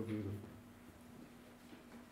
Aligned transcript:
So 0.00 0.06
beautiful. 0.06 0.32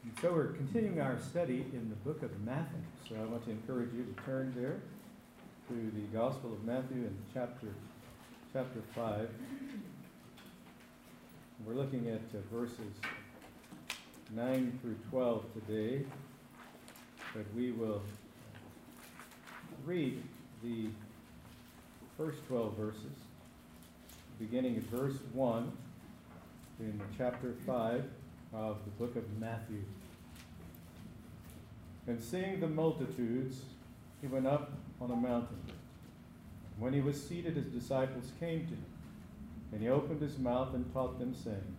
And 0.04 0.12
so 0.20 0.32
we're 0.34 0.48
continuing 0.48 1.00
our 1.00 1.18
study 1.20 1.64
in 1.72 1.88
the 1.88 1.96
book 1.96 2.22
of 2.22 2.38
Matthew. 2.44 2.80
So 3.08 3.14
I 3.14 3.24
want 3.24 3.46
to 3.46 3.50
encourage 3.50 3.94
you 3.94 4.04
to 4.04 4.22
turn 4.24 4.52
there 4.54 4.76
to 5.68 5.90
the 5.94 6.02
Gospel 6.14 6.52
of 6.52 6.62
Matthew 6.64 6.98
in 6.98 7.16
chapter 7.32 7.68
chapter 8.52 8.80
five. 8.94 9.30
We're 11.64 11.76
looking 11.76 12.10
at 12.10 12.20
uh, 12.34 12.42
verses 12.54 12.92
nine 14.36 14.78
through 14.82 14.96
twelve 15.08 15.46
today, 15.54 16.04
but 17.34 17.46
we 17.56 17.70
will 17.70 18.02
read 19.86 20.22
the 20.62 20.88
first 22.18 22.46
twelve 22.48 22.76
verses 22.76 23.16
beginning 24.38 24.76
at 24.76 24.82
verse 24.84 25.16
1 25.32 25.72
in 26.80 27.00
chapter 27.16 27.54
5 27.66 28.04
of 28.54 28.78
the 28.84 28.90
book 28.92 29.16
of 29.16 29.24
Matthew. 29.38 29.82
And 32.06 32.22
seeing 32.22 32.60
the 32.60 32.68
multitudes, 32.68 33.60
he 34.20 34.28
went 34.28 34.46
up 34.46 34.72
on 35.00 35.10
a 35.10 35.16
mountain. 35.16 35.60
When 36.78 36.92
he 36.92 37.00
was 37.00 37.20
seated, 37.20 37.56
his 37.56 37.66
disciples 37.66 38.30
came 38.38 38.60
to 38.60 38.74
him, 38.74 38.84
and 39.72 39.82
he 39.82 39.88
opened 39.88 40.22
his 40.22 40.38
mouth 40.38 40.72
and 40.74 40.92
taught 40.92 41.18
them, 41.18 41.34
saying, 41.34 41.76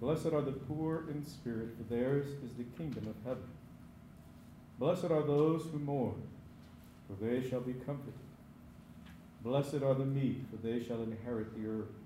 Blessed 0.00 0.26
are 0.26 0.42
the 0.42 0.52
poor 0.52 1.04
in 1.10 1.24
spirit, 1.24 1.70
for 1.76 1.92
theirs 1.92 2.26
is 2.44 2.54
the 2.56 2.64
kingdom 2.78 3.08
of 3.08 3.16
heaven. 3.24 3.48
Blessed 4.78 5.10
are 5.10 5.22
those 5.22 5.62
who 5.72 5.78
mourn, 5.78 6.22
for 7.08 7.24
they 7.24 7.46
shall 7.48 7.60
be 7.60 7.72
comforted. 7.72 8.14
Blessed 9.42 9.82
are 9.82 9.94
the 9.94 10.04
meek, 10.04 10.38
for 10.50 10.64
they 10.64 10.82
shall 10.82 11.02
inherit 11.02 11.54
the 11.56 11.68
earth. 11.68 12.05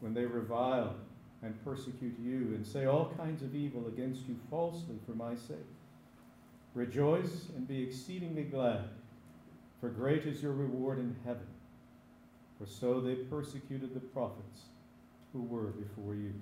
when 0.00 0.14
they 0.14 0.24
revile 0.24 0.94
and 1.42 1.64
persecute 1.64 2.18
you 2.22 2.52
and 2.54 2.66
say 2.66 2.86
all 2.86 3.12
kinds 3.16 3.42
of 3.42 3.54
evil 3.54 3.86
against 3.88 4.26
you 4.28 4.36
falsely 4.50 4.96
for 5.06 5.12
my 5.12 5.34
sake. 5.34 5.56
Rejoice 6.74 7.48
and 7.56 7.66
be 7.66 7.82
exceedingly 7.82 8.44
glad, 8.44 8.84
for 9.80 9.88
great 9.88 10.24
is 10.24 10.42
your 10.42 10.52
reward 10.52 10.98
in 10.98 11.16
heaven. 11.24 11.46
For 12.58 12.66
so 12.66 13.00
they 13.00 13.14
persecuted 13.14 13.94
the 13.94 14.00
prophets 14.00 14.62
who 15.32 15.42
were 15.42 15.68
before 15.68 16.14
you. 16.14 16.32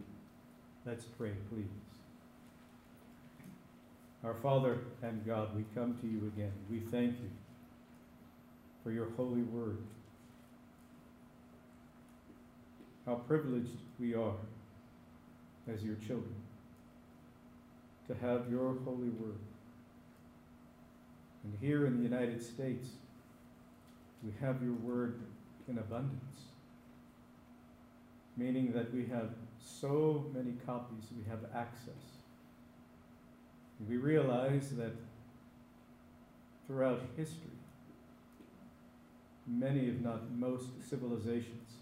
Let's 0.85 1.05
pray, 1.05 1.33
please. 1.51 1.65
Our 4.25 4.35
Father 4.35 4.79
and 5.03 5.25
God, 5.25 5.55
we 5.55 5.65
come 5.75 5.97
to 6.01 6.07
you 6.07 6.33
again. 6.35 6.53
We 6.69 6.81
thank 6.81 7.13
you 7.21 7.31
for 8.83 8.91
your 8.91 9.11
holy 9.17 9.43
word. 9.43 9.79
How 13.09 13.15
privileged 13.15 13.79
we 13.99 14.13
are 14.13 14.37
as 15.67 15.83
your 15.83 15.95
children 15.95 16.35
to 18.07 18.15
have 18.21 18.51
your 18.51 18.77
holy 18.85 19.09
word. 19.09 19.39
And 21.43 21.57
here 21.59 21.87
in 21.87 21.97
the 21.97 22.03
United 22.03 22.43
States, 22.43 22.89
we 24.23 24.31
have 24.43 24.63
your 24.63 24.75
word 24.75 25.21
in 25.69 25.79
abundance, 25.79 26.41
meaning 28.37 28.73
that 28.73 28.93
we 28.93 29.07
have 29.07 29.31
so 29.59 30.27
many 30.35 30.53
copies, 30.67 31.05
we 31.17 31.25
have 31.31 31.41
access. 31.55 32.05
And 33.79 33.89
we 33.89 33.97
realize 33.97 34.69
that 34.77 34.93
throughout 36.67 37.01
history, 37.17 37.57
many, 39.47 39.87
if 39.87 39.99
not 40.01 40.31
most, 40.31 40.67
civilizations 40.91 41.79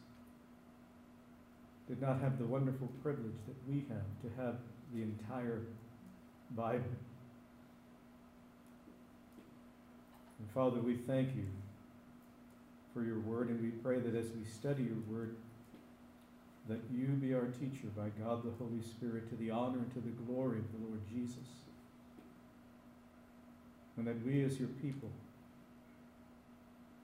did 1.89 2.03
not 2.03 2.21
have 2.21 2.39
the 2.39 2.45
wonderful 2.45 2.89
privilege 3.03 3.37
that 3.47 3.57
we 3.69 3.85
have 3.89 4.23
to 4.23 4.43
have 4.43 4.57
the 4.95 5.03
entire 5.03 5.61
Bible. 6.51 6.85
And 10.39 10.51
Father, 10.53 10.81
we 10.81 10.97
thank 10.97 11.35
you 11.35 11.47
for 12.93 13.03
your 13.03 13.21
word, 13.21 13.51
and 13.51 13.61
we 13.63 13.69
pray 13.69 13.99
that 13.99 14.15
as 14.15 14.27
we 14.27 14.45
study 14.45 14.85
your 14.85 14.99
word, 15.09 15.37
that 16.69 16.81
you 16.93 17.07
be 17.07 17.35
our 17.35 17.47
teacher 17.47 17.89
by 17.97 18.09
God 18.23 18.43
the 18.43 18.51
Holy 18.59 18.83
Spirit 18.83 19.29
to 19.31 19.37
the 19.37 19.51
honor 19.51 19.79
and 19.79 19.93
to 19.95 20.01
the 20.01 20.11
glory 20.25 20.59
of 20.59 20.73
the 20.73 20.87
Lord 20.87 21.01
Jesus. 21.09 21.47
And 23.97 24.07
that 24.07 24.25
we 24.27 24.43
as 24.45 24.59
your 24.59 24.69
people 24.83 25.11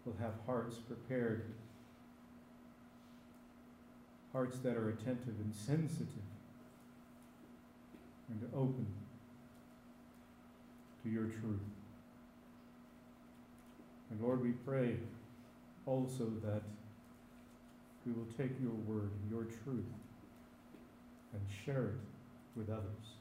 will 0.04 0.16
have 0.20 0.32
hearts 0.46 0.76
prepared, 0.76 1.44
hearts 4.32 4.58
that 4.58 4.76
are 4.76 4.88
attentive 4.88 5.34
and 5.38 5.54
sensitive 5.54 6.08
and 8.28 8.48
open 8.54 8.86
to 11.02 11.10
your 11.10 11.24
truth. 11.24 11.60
And 14.10 14.20
Lord, 14.20 14.42
we 14.42 14.52
pray 14.52 14.96
also 15.86 16.24
that 16.44 16.62
we 18.06 18.12
will 18.12 18.28
take 18.38 18.52
your 18.60 18.72
word, 18.72 19.10
your 19.30 19.44
truth, 19.64 19.84
and 21.32 21.42
share 21.64 21.84
it 21.84 22.56
with 22.56 22.68
others 22.68 23.16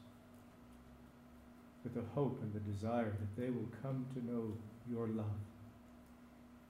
with 1.84 1.94
the 1.94 2.02
hope 2.14 2.40
and 2.42 2.52
the 2.52 2.60
desire 2.60 3.10
that 3.10 3.40
they 3.40 3.50
will 3.50 3.68
come 3.82 4.06
to 4.14 4.24
know 4.24 4.52
your 4.90 5.08
love 5.08 5.26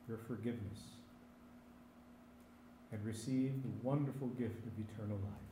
your 0.09 0.19
forgiveness 0.27 1.02
and 2.93 3.05
receive 3.05 3.63
the 3.63 3.71
wonderful 3.83 4.29
gift 4.29 4.67
of 4.67 4.73
eternal 4.79 5.17
life. 5.17 5.49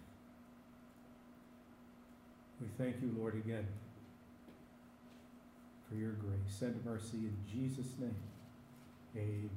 We 2.60 2.68
thank 2.76 3.00
you, 3.00 3.14
Lord, 3.18 3.34
again 3.34 3.66
for 5.88 5.96
your 5.96 6.12
grace 6.12 6.62
and 6.62 6.84
mercy 6.84 7.16
in 7.16 7.36
Jesus' 7.50 7.94
name. 7.98 8.14
Amen. 9.16 9.50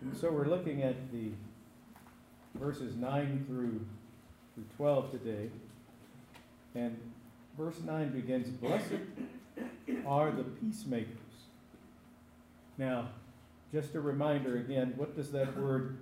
And 0.00 0.16
so 0.16 0.30
we're 0.30 0.46
looking 0.46 0.82
at 0.82 1.12
the 1.12 1.30
verses 2.54 2.96
9 2.96 3.44
through, 3.46 3.84
through 4.54 4.64
12 4.76 5.10
today. 5.10 5.50
And 6.74 6.96
verse 7.58 7.80
9 7.84 8.10
begins 8.10 8.48
Blessed 8.48 9.02
are 10.06 10.30
the 10.30 10.44
peacemakers. 10.44 11.18
Now, 12.78 13.08
just 13.72 13.94
a 13.94 14.00
reminder 14.00 14.58
again, 14.58 14.92
what 14.96 15.16
does 15.16 15.32
that 15.32 15.58
word 15.58 15.98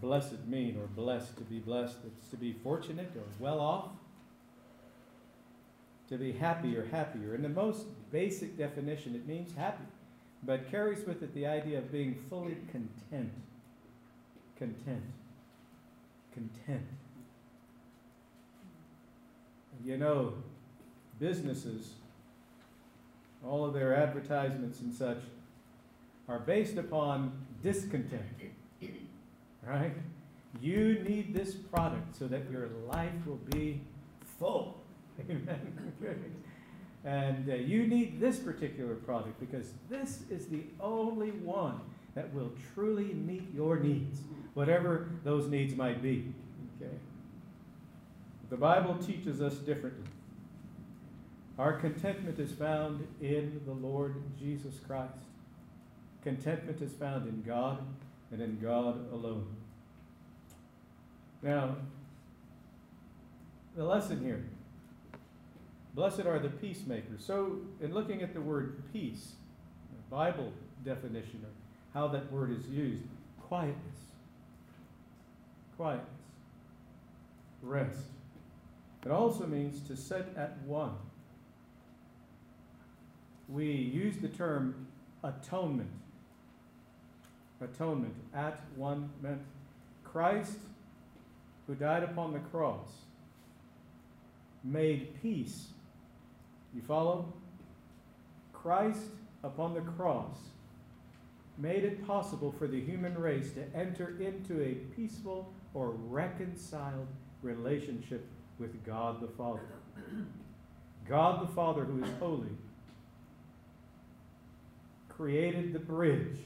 blessed 0.00 0.46
mean, 0.46 0.78
or 0.78 0.86
blessed, 0.86 1.36
to 1.36 1.42
be 1.42 1.58
blessed? 1.58 1.96
It's 2.06 2.30
to 2.30 2.36
be 2.36 2.52
fortunate 2.52 3.10
or 3.16 3.24
well 3.40 3.60
off, 3.60 3.86
to 6.08 6.16
be 6.16 6.32
happy 6.32 6.76
or 6.76 6.86
happier. 6.86 7.34
In 7.34 7.42
the 7.42 7.48
most 7.48 7.86
basic 8.12 8.56
definition, 8.56 9.16
it 9.16 9.26
means 9.26 9.52
happy, 9.56 9.84
but 10.44 10.70
carries 10.70 11.04
with 11.04 11.22
it 11.22 11.34
the 11.34 11.46
idea 11.46 11.78
of 11.78 11.90
being 11.90 12.14
fully 12.30 12.56
content. 12.70 13.32
Content. 14.56 15.02
Content. 16.32 16.86
You 19.84 19.96
know, 19.96 20.34
businesses, 21.18 21.94
all 23.44 23.64
of 23.64 23.74
their 23.74 23.94
advertisements 23.94 24.80
and 24.80 24.94
such, 24.94 25.18
are 26.28 26.38
based 26.38 26.76
upon 26.76 27.32
discontent. 27.62 28.22
Right? 29.66 29.94
You 30.60 31.00
need 31.00 31.34
this 31.34 31.54
product 31.54 32.16
so 32.16 32.26
that 32.28 32.50
your 32.50 32.68
life 32.88 33.26
will 33.26 33.40
be 33.50 33.80
full. 34.38 34.80
Amen. 35.28 35.74
and 37.04 37.50
uh, 37.50 37.54
you 37.54 37.86
need 37.86 38.20
this 38.20 38.38
particular 38.38 38.94
product 38.94 39.38
because 39.40 39.72
this 39.90 40.22
is 40.30 40.46
the 40.46 40.62
only 40.80 41.30
one 41.30 41.80
that 42.14 42.32
will 42.32 42.50
truly 42.74 43.14
meet 43.14 43.46
your 43.54 43.78
needs, 43.78 44.20
whatever 44.54 45.08
those 45.24 45.48
needs 45.48 45.76
might 45.76 46.02
be. 46.02 46.32
Okay? 46.80 46.94
The 48.50 48.56
Bible 48.56 48.96
teaches 48.96 49.40
us 49.42 49.54
differently. 49.54 50.08
Our 51.58 51.74
contentment 51.74 52.38
is 52.38 52.52
found 52.52 53.06
in 53.20 53.60
the 53.66 53.72
Lord 53.72 54.14
Jesus 54.38 54.74
Christ. 54.86 55.12
Contentment 56.28 56.82
is 56.82 56.92
found 56.92 57.26
in 57.26 57.42
God 57.42 57.78
and 58.30 58.42
in 58.42 58.58
God 58.60 59.10
alone. 59.14 59.46
Now, 61.42 61.76
the 63.74 63.82
lesson 63.82 64.22
here 64.22 64.44
blessed 65.94 66.26
are 66.26 66.38
the 66.38 66.50
peacemakers. 66.50 67.24
So, 67.24 67.60
in 67.80 67.94
looking 67.94 68.20
at 68.20 68.34
the 68.34 68.42
word 68.42 68.82
peace, 68.92 69.32
the 69.90 70.14
Bible 70.14 70.52
definition 70.84 71.42
of 71.44 71.50
how 71.94 72.08
that 72.08 72.30
word 72.30 72.50
is 72.50 72.66
used, 72.66 73.04
quietness, 73.48 73.96
quietness, 75.78 76.10
rest. 77.62 78.04
It 79.02 79.10
also 79.10 79.46
means 79.46 79.80
to 79.88 79.96
set 79.96 80.26
at 80.36 80.58
one. 80.66 80.92
We 83.48 83.72
use 83.72 84.18
the 84.18 84.28
term 84.28 84.86
atonement 85.24 85.88
atonement. 87.60 88.14
At 88.34 88.60
one 88.76 89.10
meant 89.22 89.42
Christ, 90.04 90.58
who 91.66 91.74
died 91.74 92.02
upon 92.02 92.32
the 92.32 92.38
cross, 92.38 92.88
made 94.64 95.20
peace. 95.22 95.68
You 96.74 96.82
follow? 96.82 97.32
Christ 98.52 99.10
upon 99.42 99.74
the 99.74 99.80
cross 99.80 100.36
made 101.58 101.84
it 101.84 102.06
possible 102.06 102.54
for 102.56 102.66
the 102.68 102.80
human 102.80 103.18
race 103.18 103.50
to 103.52 103.64
enter 103.74 104.16
into 104.20 104.62
a 104.62 104.74
peaceful 104.94 105.52
or 105.74 105.90
reconciled 105.90 107.08
relationship 107.42 108.26
with 108.58 108.84
God 108.84 109.20
the 109.20 109.28
Father. 109.28 109.60
God 111.08 111.42
the 111.42 111.52
Father, 111.52 111.84
who 111.84 112.02
is 112.02 112.10
holy, 112.20 112.56
created 115.08 115.72
the 115.72 115.78
bridge 115.78 116.38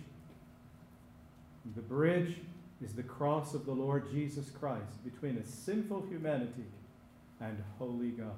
the 1.76 1.82
bridge 1.82 2.36
is 2.84 2.92
the 2.94 3.02
cross 3.02 3.54
of 3.54 3.64
the 3.64 3.72
Lord 3.72 4.10
Jesus 4.10 4.50
Christ 4.50 5.04
between 5.04 5.38
a 5.38 5.46
sinful 5.46 6.06
humanity 6.08 6.66
and 7.40 7.62
holy 7.78 8.10
God. 8.10 8.34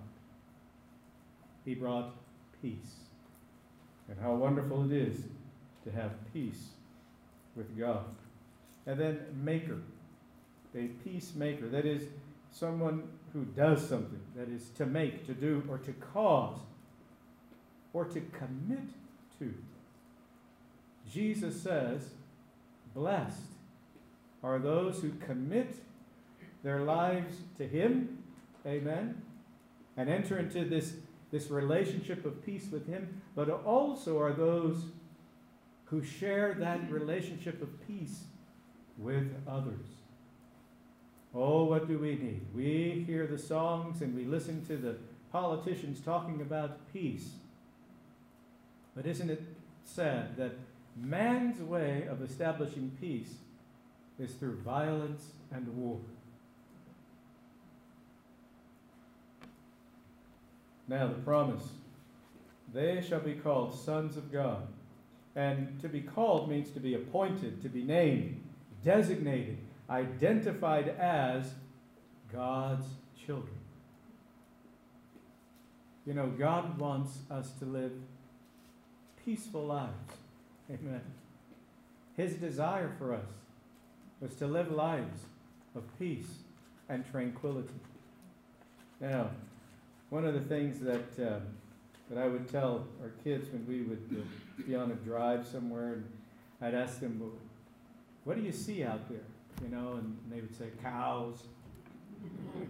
He 1.64 1.74
brought 1.74 2.14
peace. 2.60 2.96
And 4.08 4.18
how 4.20 4.34
wonderful 4.34 4.84
it 4.84 4.92
is 4.92 5.16
to 5.84 5.90
have 5.90 6.12
peace 6.32 6.68
with 7.56 7.78
God. 7.78 8.04
And 8.86 9.00
then, 9.00 9.20
maker, 9.42 9.78
a 10.74 10.88
peacemaker. 11.04 11.68
That 11.68 11.86
is, 11.86 12.02
someone 12.50 13.04
who 13.32 13.44
does 13.44 13.86
something. 13.88 14.20
That 14.36 14.48
is, 14.48 14.68
to 14.76 14.86
make, 14.86 15.26
to 15.26 15.34
do, 15.34 15.62
or 15.68 15.78
to 15.78 15.92
cause, 15.92 16.58
or 17.92 18.04
to 18.04 18.20
commit 18.20 18.88
to. 19.38 19.54
Jesus 21.10 21.60
says, 21.60 22.10
Blessed 22.94 23.40
are 24.42 24.58
those 24.58 25.00
who 25.00 25.10
commit 25.26 25.74
their 26.62 26.80
lives 26.82 27.36
to 27.58 27.66
Him, 27.66 28.18
amen, 28.66 29.20
and 29.96 30.08
enter 30.08 30.38
into 30.38 30.64
this, 30.64 30.94
this 31.30 31.50
relationship 31.50 32.24
of 32.24 32.44
peace 32.44 32.68
with 32.70 32.86
Him, 32.86 33.22
but 33.34 33.48
also 33.48 34.20
are 34.20 34.32
those 34.32 34.84
who 35.86 36.02
share 36.02 36.54
that 36.54 36.90
relationship 36.90 37.60
of 37.62 37.86
peace 37.86 38.24
with 38.98 39.30
others. 39.46 39.86
Oh, 41.34 41.64
what 41.64 41.88
do 41.88 41.98
we 41.98 42.14
need? 42.14 42.42
We 42.54 43.04
hear 43.06 43.26
the 43.26 43.38
songs 43.38 44.02
and 44.02 44.14
we 44.14 44.24
listen 44.24 44.64
to 44.66 44.76
the 44.76 44.96
politicians 45.32 46.00
talking 46.00 46.40
about 46.40 46.92
peace. 46.92 47.30
But 48.94 49.04
isn't 49.06 49.30
it 49.30 49.42
sad 49.84 50.36
that 50.36 50.52
Man's 50.96 51.60
way 51.60 52.06
of 52.08 52.22
establishing 52.22 52.96
peace 53.00 53.34
is 54.18 54.32
through 54.34 54.56
violence 54.58 55.26
and 55.52 55.66
war. 55.76 55.98
Now, 60.86 61.08
the 61.08 61.14
promise 61.14 61.64
they 62.72 63.00
shall 63.00 63.20
be 63.20 63.34
called 63.34 63.78
sons 63.78 64.16
of 64.16 64.32
God. 64.32 64.66
And 65.36 65.80
to 65.80 65.88
be 65.88 66.00
called 66.00 66.48
means 66.48 66.70
to 66.70 66.80
be 66.80 66.94
appointed, 66.94 67.62
to 67.62 67.68
be 67.68 67.82
named, 67.82 68.42
designated, 68.84 69.58
identified 69.88 70.88
as 70.88 71.52
God's 72.32 72.86
children. 73.26 73.54
You 76.06 76.14
know, 76.14 76.26
God 76.26 76.78
wants 76.78 77.18
us 77.30 77.50
to 77.60 77.64
live 77.64 77.92
peaceful 79.24 79.66
lives. 79.66 80.23
Amen. 80.70 81.00
His 82.16 82.34
desire 82.34 82.90
for 82.98 83.12
us 83.12 83.26
was 84.20 84.34
to 84.36 84.46
live 84.46 84.70
lives 84.70 85.20
of 85.74 85.82
peace 85.98 86.38
and 86.88 87.04
tranquility. 87.10 87.74
Now, 89.00 89.30
one 90.10 90.24
of 90.24 90.34
the 90.34 90.40
things 90.40 90.78
that 90.80 91.18
uh, 91.18 91.40
that 92.10 92.18
I 92.18 92.28
would 92.28 92.48
tell 92.48 92.86
our 93.02 93.10
kids 93.22 93.48
when 93.50 93.66
we 93.66 93.82
would 93.82 94.16
uh, 94.16 94.62
be 94.66 94.74
on 94.74 94.90
a 94.90 94.94
drive 94.94 95.46
somewhere, 95.46 95.94
and 95.94 96.04
I'd 96.60 96.74
ask 96.74 97.00
them, 97.00 97.18
well, 97.20 97.32
"What 98.24 98.36
do 98.36 98.42
you 98.42 98.52
see 98.52 98.84
out 98.84 99.08
there?" 99.08 99.24
You 99.62 99.74
know, 99.74 99.94
and 99.94 100.16
they 100.30 100.40
would 100.40 100.56
say, 100.56 100.66
"Cows, 100.82 101.42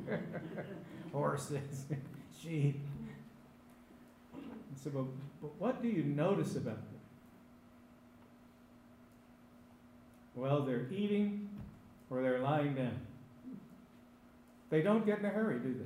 horses, 1.12 1.86
sheep." 2.42 2.80
I 4.34 4.82
said, 4.82 4.94
but, 4.94 5.04
but 5.40 5.50
what 5.58 5.82
do 5.82 5.88
you 5.88 6.02
notice 6.02 6.56
about? 6.56 6.78
Well, 10.34 10.62
they're 10.62 10.88
eating 10.90 11.48
or 12.10 12.22
they're 12.22 12.40
lying 12.40 12.74
down. 12.74 12.98
They 14.70 14.82
don't 14.82 15.06
get 15.06 15.20
in 15.20 15.24
a 15.24 15.28
hurry, 15.28 15.58
do 15.60 15.74
they? 15.74 15.84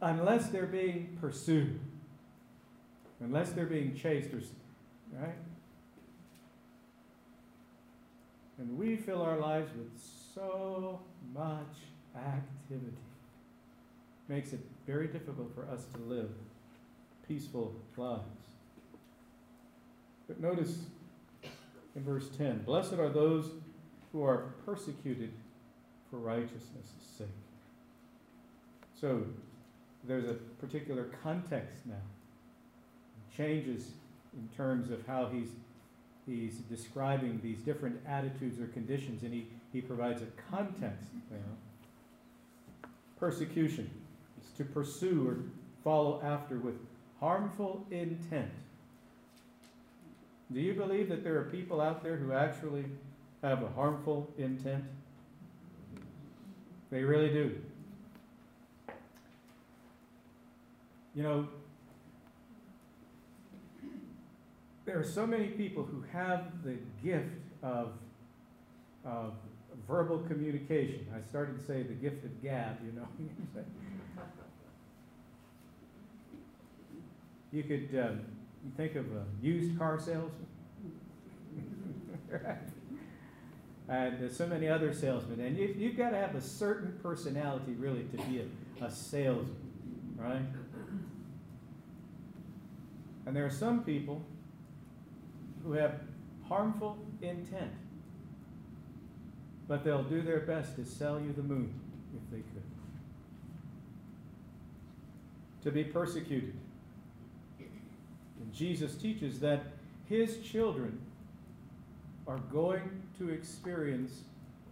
Unless 0.00 0.48
they're 0.48 0.66
being 0.66 1.16
pursued, 1.20 1.78
unless 3.20 3.50
they're 3.50 3.66
being 3.66 3.94
chased, 3.94 4.32
or, 4.34 4.40
right? 5.12 5.36
And 8.58 8.76
we 8.76 8.96
fill 8.96 9.22
our 9.22 9.38
lives 9.38 9.70
with 9.76 9.90
so 10.34 11.00
much 11.34 11.76
activity. 12.16 12.96
Makes 14.28 14.52
it 14.52 14.60
very 14.86 15.06
difficult 15.06 15.54
for 15.54 15.68
us 15.68 15.84
to 15.94 16.00
live 16.00 16.30
peaceful 17.28 17.74
lives. 17.94 18.24
But 20.26 20.40
notice 20.40 20.78
in 21.96 22.04
verse 22.04 22.28
10 22.36 22.62
Blessed 22.64 22.94
are 22.94 23.08
those 23.08 23.50
who 24.12 24.22
are 24.22 24.54
persecuted 24.64 25.32
for 26.10 26.18
righteousness' 26.18 26.92
sake. 27.18 27.26
So 29.00 29.24
there's 30.04 30.28
a 30.28 30.34
particular 30.34 31.10
context 31.22 31.86
now 31.86 31.94
changes 33.36 33.90
in 34.32 34.48
terms 34.56 34.90
of 34.90 35.06
how 35.06 35.26
he's, 35.26 35.48
he's 36.26 36.54
describing 36.70 37.40
these 37.42 37.58
different 37.58 38.00
attitudes 38.06 38.60
or 38.60 38.66
conditions, 38.68 39.22
and 39.22 39.32
he, 39.32 39.46
he 39.72 39.80
provides 39.80 40.22
a 40.22 40.26
context. 40.50 41.10
You. 41.30 41.38
Persecution 43.18 43.90
is 44.40 44.50
to 44.56 44.64
pursue 44.64 45.28
or 45.28 45.36
follow 45.84 46.20
after 46.22 46.58
with 46.58 46.76
harmful 47.20 47.86
intent. 47.90 48.52
Do 50.52 50.60
you 50.60 50.74
believe 50.74 51.08
that 51.08 51.24
there 51.24 51.36
are 51.38 51.44
people 51.44 51.80
out 51.80 52.02
there 52.02 52.16
who 52.16 52.32
actually 52.32 52.84
have 53.42 53.62
a 53.62 53.68
harmful 53.68 54.32
intent? 54.38 54.84
They 56.90 57.02
really 57.02 57.30
do. 57.30 57.56
You 61.14 61.22
know, 61.22 61.48
there 64.84 64.98
are 64.98 65.04
so 65.04 65.26
many 65.26 65.48
people 65.48 65.82
who 65.82 66.04
have 66.12 66.62
the 66.62 66.76
gift 67.02 67.34
of, 67.62 67.94
of 69.04 69.32
verbal 69.88 70.18
communication. 70.20 71.06
I 71.14 71.26
started 71.28 71.58
to 71.58 71.64
say 71.64 71.82
the 71.82 71.94
gift 71.94 72.24
of 72.24 72.42
gab, 72.42 72.76
you 72.84 72.92
know. 72.92 73.08
you 77.52 77.62
could 77.64 77.98
um, 77.98 78.20
think 78.76 78.94
of 78.96 79.06
a 79.06 79.24
used 79.40 79.78
car 79.78 79.98
salesman. 79.98 80.46
and 83.88 84.20
there's 84.20 84.36
so 84.36 84.46
many 84.46 84.68
other 84.68 84.92
salesmen. 84.92 85.40
And 85.40 85.56
you, 85.56 85.74
you've 85.78 85.96
got 85.96 86.10
to 86.10 86.16
have 86.16 86.34
a 86.34 86.40
certain 86.40 86.98
personality, 87.02 87.72
really, 87.72 88.04
to 88.04 88.16
be 88.24 88.40
a, 88.40 88.84
a 88.84 88.90
salesman, 88.90 89.56
right? 90.16 90.42
And 93.26 93.34
there 93.34 93.44
are 93.44 93.50
some 93.50 93.82
people 93.84 94.24
who 95.64 95.72
have 95.72 96.00
harmful 96.48 96.98
intent, 97.22 97.72
but 99.66 99.84
they'll 99.84 100.04
do 100.04 100.22
their 100.22 100.40
best 100.40 100.76
to 100.76 100.84
sell 100.84 101.20
you 101.20 101.32
the 101.32 101.42
moon 101.42 101.74
if 102.14 102.30
they 102.30 102.38
could. 102.38 102.62
To 105.64 105.72
be 105.72 105.82
persecuted. 105.82 106.54
And 108.40 108.52
Jesus 108.52 108.94
teaches 108.94 109.40
that 109.40 109.64
his 110.08 110.38
children 110.38 111.00
are 112.26 112.38
going 112.52 113.02
to 113.18 113.30
experience 113.30 114.20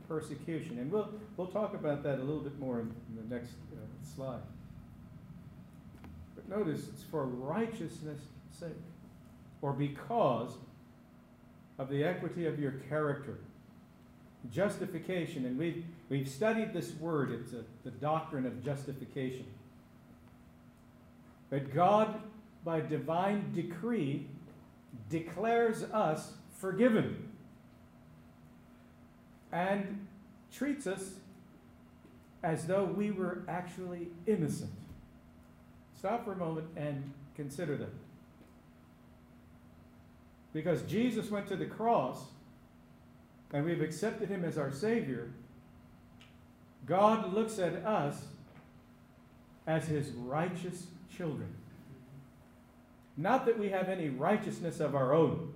persecution. 0.08 0.78
And 0.78 0.90
we'll, 0.90 1.08
we'll 1.36 1.46
talk 1.46 1.74
about 1.74 2.02
that 2.02 2.18
a 2.18 2.22
little 2.22 2.40
bit 2.40 2.58
more 2.58 2.80
in, 2.80 2.92
in 3.08 3.28
the 3.28 3.34
next 3.34 3.52
uh, 3.72 3.76
slide. 4.14 4.42
But 6.34 6.48
notice 6.48 6.88
it's 6.88 7.02
for 7.02 7.24
righteousness' 7.26 8.20
sake, 8.50 8.70
or 9.62 9.72
because 9.72 10.52
of 11.78 11.88
the 11.88 12.04
equity 12.04 12.46
of 12.46 12.58
your 12.58 12.72
character. 12.88 13.38
Justification, 14.52 15.46
and 15.46 15.58
we've, 15.58 15.84
we've 16.10 16.28
studied 16.28 16.72
this 16.74 16.92
word, 16.96 17.30
it's 17.32 17.52
a, 17.52 17.64
the 17.82 17.90
doctrine 17.90 18.46
of 18.46 18.62
justification. 18.62 19.46
That 21.50 21.74
God, 21.74 22.20
by 22.64 22.80
divine 22.80 23.52
decree, 23.52 24.26
declares 25.10 25.82
us 25.84 26.32
forgiven 26.58 27.28
and 29.52 30.06
treats 30.52 30.86
us 30.86 31.14
as 32.42 32.66
though 32.66 32.84
we 32.84 33.10
were 33.10 33.42
actually 33.48 34.08
innocent. 34.26 34.70
Stop 35.96 36.24
for 36.24 36.32
a 36.32 36.36
moment 36.36 36.66
and 36.76 37.12
consider 37.34 37.76
that. 37.76 37.92
Because 40.52 40.82
Jesus 40.82 41.30
went 41.30 41.46
to 41.48 41.56
the 41.56 41.66
cross 41.66 42.18
and 43.52 43.64
we've 43.64 43.80
accepted 43.80 44.28
him 44.28 44.44
as 44.44 44.58
our 44.58 44.72
Savior, 44.72 45.30
God 46.86 47.32
looks 47.32 47.58
at 47.58 47.74
us 47.84 48.22
as 49.66 49.86
his 49.86 50.10
righteous 50.10 50.86
children. 51.16 51.48
Not 53.16 53.46
that 53.46 53.58
we 53.58 53.68
have 53.70 53.88
any 53.88 54.08
righteousness 54.08 54.80
of 54.80 54.94
our 54.94 55.12
own. 55.12 55.52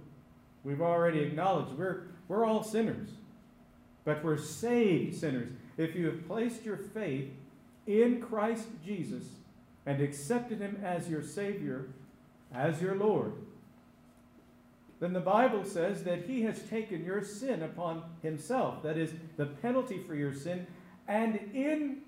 We've 0.65 0.81
already 0.81 1.21
acknowledged 1.21 1.73
we're, 1.73 2.03
we're 2.29 2.45
all 2.45 2.63
sinners, 2.63 3.09
but 4.05 4.23
we're 4.23 4.39
saved 4.39 5.19
sinners. 5.19 5.51
If 5.77 5.95
you 5.95 6.07
have 6.07 6.27
placed 6.27 6.65
your 6.65 6.77
faith 6.77 7.31
in 7.87 8.21
Christ 8.21 8.67
Jesus 8.85 9.25
and 9.87 10.01
accepted 10.01 10.61
him 10.61 10.81
as 10.85 11.09
your 11.09 11.23
Savior, 11.23 11.89
as 12.53 12.81
your 12.81 12.95
Lord, 12.95 13.33
then 15.01 15.13
the 15.13 15.21
Bible 15.21 15.65
says 15.65 16.03
that 16.05 16.27
he 16.27 16.43
has 16.43 16.61
taken 16.65 17.05
your 17.05 17.23
sin 17.23 17.63
upon 17.63 18.03
himself. 18.23 18.83
That 18.83 18.97
is, 18.97 19.13
the 19.37 19.47
penalty 19.47 20.03
for 20.03 20.15
your 20.15 20.35
sin. 20.35 20.67
And 21.07 21.37
in 21.55 21.99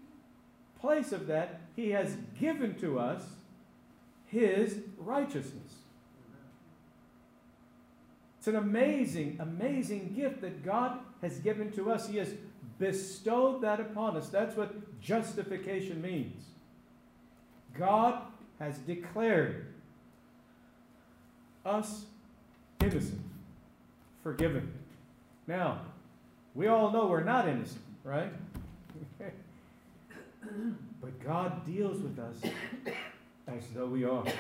place 0.81 1.13
of 1.13 1.29
that, 1.29 1.61
he 1.77 1.91
has 1.91 2.17
given 2.39 2.75
to 2.81 2.99
us 2.99 3.23
his 4.31 4.79
righteousness. 4.99 5.75
It's 8.39 8.49
an 8.49 8.57
amazing, 8.57 9.37
amazing 9.41 10.15
gift 10.17 10.41
that 10.41 10.65
God 10.65 10.99
has 11.21 11.39
given 11.41 11.71
to 11.73 11.91
us. 11.91 12.09
He 12.09 12.17
has 12.19 12.33
bestowed 12.79 13.61
that 13.63 13.81
upon 13.81 14.17
us. 14.17 14.29
That's 14.29 14.57
what 14.57 15.01
justification 15.03 16.01
means. 16.01 16.43
God 17.77 18.23
has 18.59 18.79
declared 18.79 19.67
us 21.67 22.05
innocent, 22.81 23.21
forgiven. 24.23 24.73
Now, 25.47 25.83
we 26.55 26.69
all 26.69 26.91
know 26.91 27.07
we're 27.07 27.23
not 27.23 27.47
innocent, 27.47 27.83
right? 28.05 28.33
but 31.01 31.25
God 31.25 31.67
deals 31.67 32.01
with 32.01 32.19
us 32.19 32.41
as 33.57 33.65
though 33.75 33.87
we 33.87 34.05
are. 34.05 34.25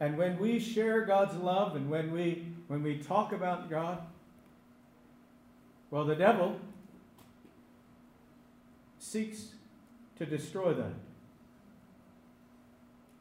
And 0.00 0.18
when 0.18 0.38
we 0.38 0.58
share 0.58 1.06
God's 1.06 1.36
love 1.36 1.76
and 1.76 1.88
when 1.88 2.12
we 2.12 2.44
when 2.66 2.82
we 2.82 2.98
talk 2.98 3.32
about 3.32 3.70
God, 3.70 4.00
well 5.90 6.04
the 6.04 6.16
devil 6.16 6.58
seeks 8.98 9.46
to 10.18 10.26
destroy 10.26 10.74
that. 10.74 10.92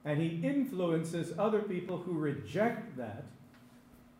And 0.06 0.20
he 0.20 0.42
influences 0.46 1.38
other 1.38 1.62
people 1.62 1.98
who 1.98 2.14
reject 2.14 2.98
that. 2.98 3.24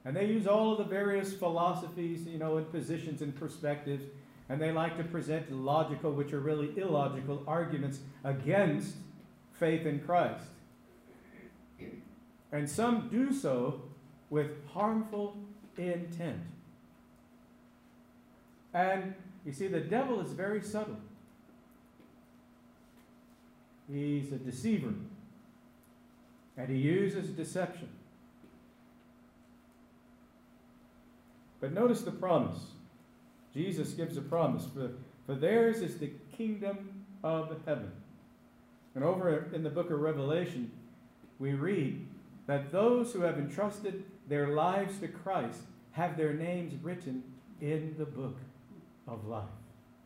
And 0.06 0.16
they 0.16 0.26
use 0.26 0.48
all 0.48 0.74
of 0.74 0.78
the 0.78 0.84
various 0.84 1.34
philosophies, 1.34 2.26
you 2.28 2.38
know, 2.38 2.58
and 2.58 2.70
positions 2.72 3.22
and 3.22 3.36
perspectives. 3.36 4.06
And 4.50 4.62
they 4.62 4.72
like 4.72 4.98
to 4.98 5.04
present 5.04 5.52
logical, 5.52 6.12
which 6.12 6.34
are 6.34 6.40
really 6.40 6.72
illogical, 6.78 7.44
arguments 7.48 8.00
against 8.24 8.96
faith 9.64 9.86
in 9.86 9.98
Christ. 10.02 10.44
And 12.52 12.70
some 12.70 13.08
do 13.10 13.32
so 13.32 13.82
with 14.30 14.48
harmful 14.74 15.38
intent. 15.78 16.42
And 18.74 19.16
you 19.46 19.54
see, 19.54 19.68
the 19.68 19.80
devil 19.80 20.20
is 20.20 20.34
very 20.34 20.62
subtle. 20.62 20.98
He's 23.90 24.34
a 24.34 24.36
deceiver. 24.36 24.94
And 26.58 26.70
he 26.70 26.78
uses 26.78 27.30
deception. 27.30 27.88
But 31.62 31.72
notice 31.72 32.02
the 32.02 32.12
promise. 32.12 32.60
Jesus 33.54 33.92
gives 33.92 34.18
a 34.18 34.22
promise. 34.22 34.66
For, 34.74 34.92
for 35.26 35.36
theirs 35.36 35.78
is 35.78 36.00
the 36.00 36.12
kingdom 36.36 37.06
of 37.24 37.56
heaven. 37.66 37.94
And 38.96 39.04
over 39.04 39.50
in 39.54 39.64
the 39.64 39.70
book 39.70 39.90
of 39.90 40.00
Revelation, 40.00 40.72
we 41.40 41.54
read 41.54 42.06
that 42.48 42.72
those 42.72 43.14
who 43.14 43.22
have 43.22 43.38
entrusted 43.38 44.04
their 44.28 44.50
lives 44.50 45.00
to 45.00 45.08
Christ 45.08 45.62
have 45.94 46.18
their 46.18 46.34
names 46.34 46.74
written 46.84 47.24
in 47.62 47.96
the 47.98 48.06
book 48.06 48.38
of 49.08 49.26
life. 49.28 49.44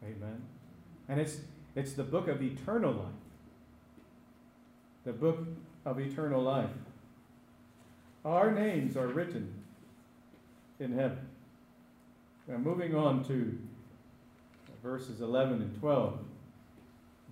Amen. 0.03 0.41
And 1.09 1.19
it's, 1.19 1.39
it's 1.75 1.93
the 1.93 2.03
book 2.03 2.27
of 2.27 2.41
eternal 2.41 2.93
life. 2.93 3.07
The 5.05 5.13
book 5.13 5.45
of 5.85 5.99
eternal 5.99 6.41
life. 6.41 6.69
Our 8.25 8.51
names 8.51 8.97
are 8.97 9.07
written 9.07 9.53
in 10.79 10.93
heaven. 10.93 11.27
Now, 12.47 12.57
moving 12.57 12.95
on 12.95 13.23
to 13.25 13.57
verses 14.83 15.21
11 15.21 15.61
and 15.61 15.79
12. 15.79 16.19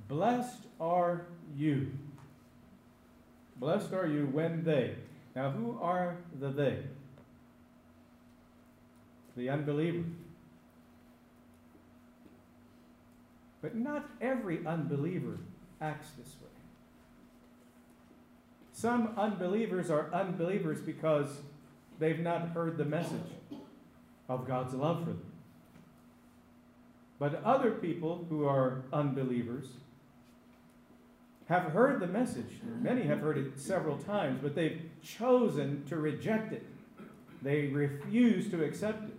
Blessed 0.08 0.68
are 0.80 1.26
you. 1.56 1.92
Blessed 3.58 3.94
are 3.94 4.08
you 4.08 4.26
when 4.26 4.64
they. 4.64 4.96
Now, 5.36 5.52
who 5.52 5.78
are 5.82 6.18
the 6.40 6.50
they? 6.50 6.80
The 9.38 9.50
unbeliever. 9.50 10.04
But 13.62 13.76
not 13.76 14.10
every 14.22 14.66
unbeliever 14.66 15.38
acts 15.82 16.10
this 16.18 16.36
way. 16.42 16.50
some 18.72 19.14
unbelievers 19.18 19.90
are 19.90 20.10
unbelievers 20.14 20.80
because 20.82 21.28
they've 22.00 22.20
not 22.20 22.50
heard 22.50 22.78
the 22.78 22.86
message 22.86 23.32
of 24.30 24.48
God's 24.48 24.74
love 24.74 25.00
for 25.00 25.12
them. 25.12 25.32
But 27.18 27.42
other 27.44 27.72
people 27.72 28.26
who 28.30 28.46
are 28.46 28.84
unbelievers 28.92 29.68
have 31.48 31.64
heard 31.72 32.00
the 32.00 32.08
message. 32.08 32.60
Many 32.82 33.04
have 33.04 33.20
heard 33.20 33.38
it 33.38 33.60
several 33.60 33.98
times, 33.98 34.40
but 34.42 34.56
they've 34.56 34.82
chosen 35.04 35.84
to 35.88 35.98
reject 35.98 36.54
it. 36.54 36.66
They 37.42 37.68
refuse 37.68 38.50
to 38.50 38.64
accept 38.64 39.10
it. 39.10 39.16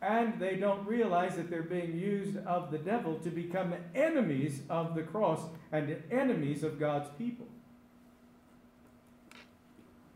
And 0.00 0.38
they 0.40 0.56
don't 0.56 0.86
realize 0.86 1.36
that 1.36 1.50
they're 1.50 1.62
being 1.62 1.98
used 1.98 2.36
of 2.38 2.70
the 2.70 2.78
devil 2.78 3.16
to 3.20 3.30
become 3.30 3.74
enemies 3.94 4.62
of 4.68 4.94
the 4.94 5.02
cross 5.02 5.40
and 5.72 6.02
enemies 6.10 6.62
of 6.62 6.78
God's 6.78 7.08
people. 7.18 7.46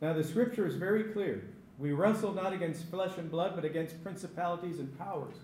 Now, 0.00 0.12
the 0.12 0.24
scripture 0.24 0.66
is 0.66 0.74
very 0.74 1.04
clear. 1.04 1.44
We 1.78 1.92
wrestle 1.92 2.32
not 2.32 2.52
against 2.52 2.88
flesh 2.90 3.16
and 3.18 3.30
blood, 3.30 3.52
but 3.54 3.64
against 3.64 4.02
principalities 4.02 4.78
and 4.80 4.96
powers. 4.98 5.36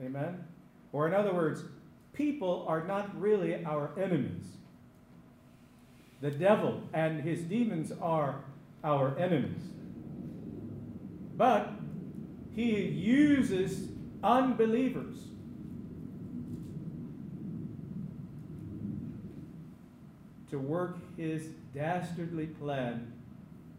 Amen? 0.00 0.44
Or, 0.92 1.06
in 1.06 1.14
other 1.14 1.32
words, 1.32 1.62
people 2.12 2.64
are 2.68 2.84
not 2.84 3.18
really 3.18 3.64
our 3.64 3.90
enemies. 3.98 4.44
The 6.20 6.30
devil 6.30 6.82
and 6.92 7.22
his 7.22 7.40
demons 7.42 7.92
are 8.00 8.44
our 8.84 9.16
enemies. 9.18 9.62
But 11.36 11.72
he 12.54 12.82
uses 12.82 13.88
unbelievers 14.22 15.16
to 20.50 20.58
work 20.58 20.98
his 21.16 21.46
dastardly 21.74 22.46
plan 22.46 23.12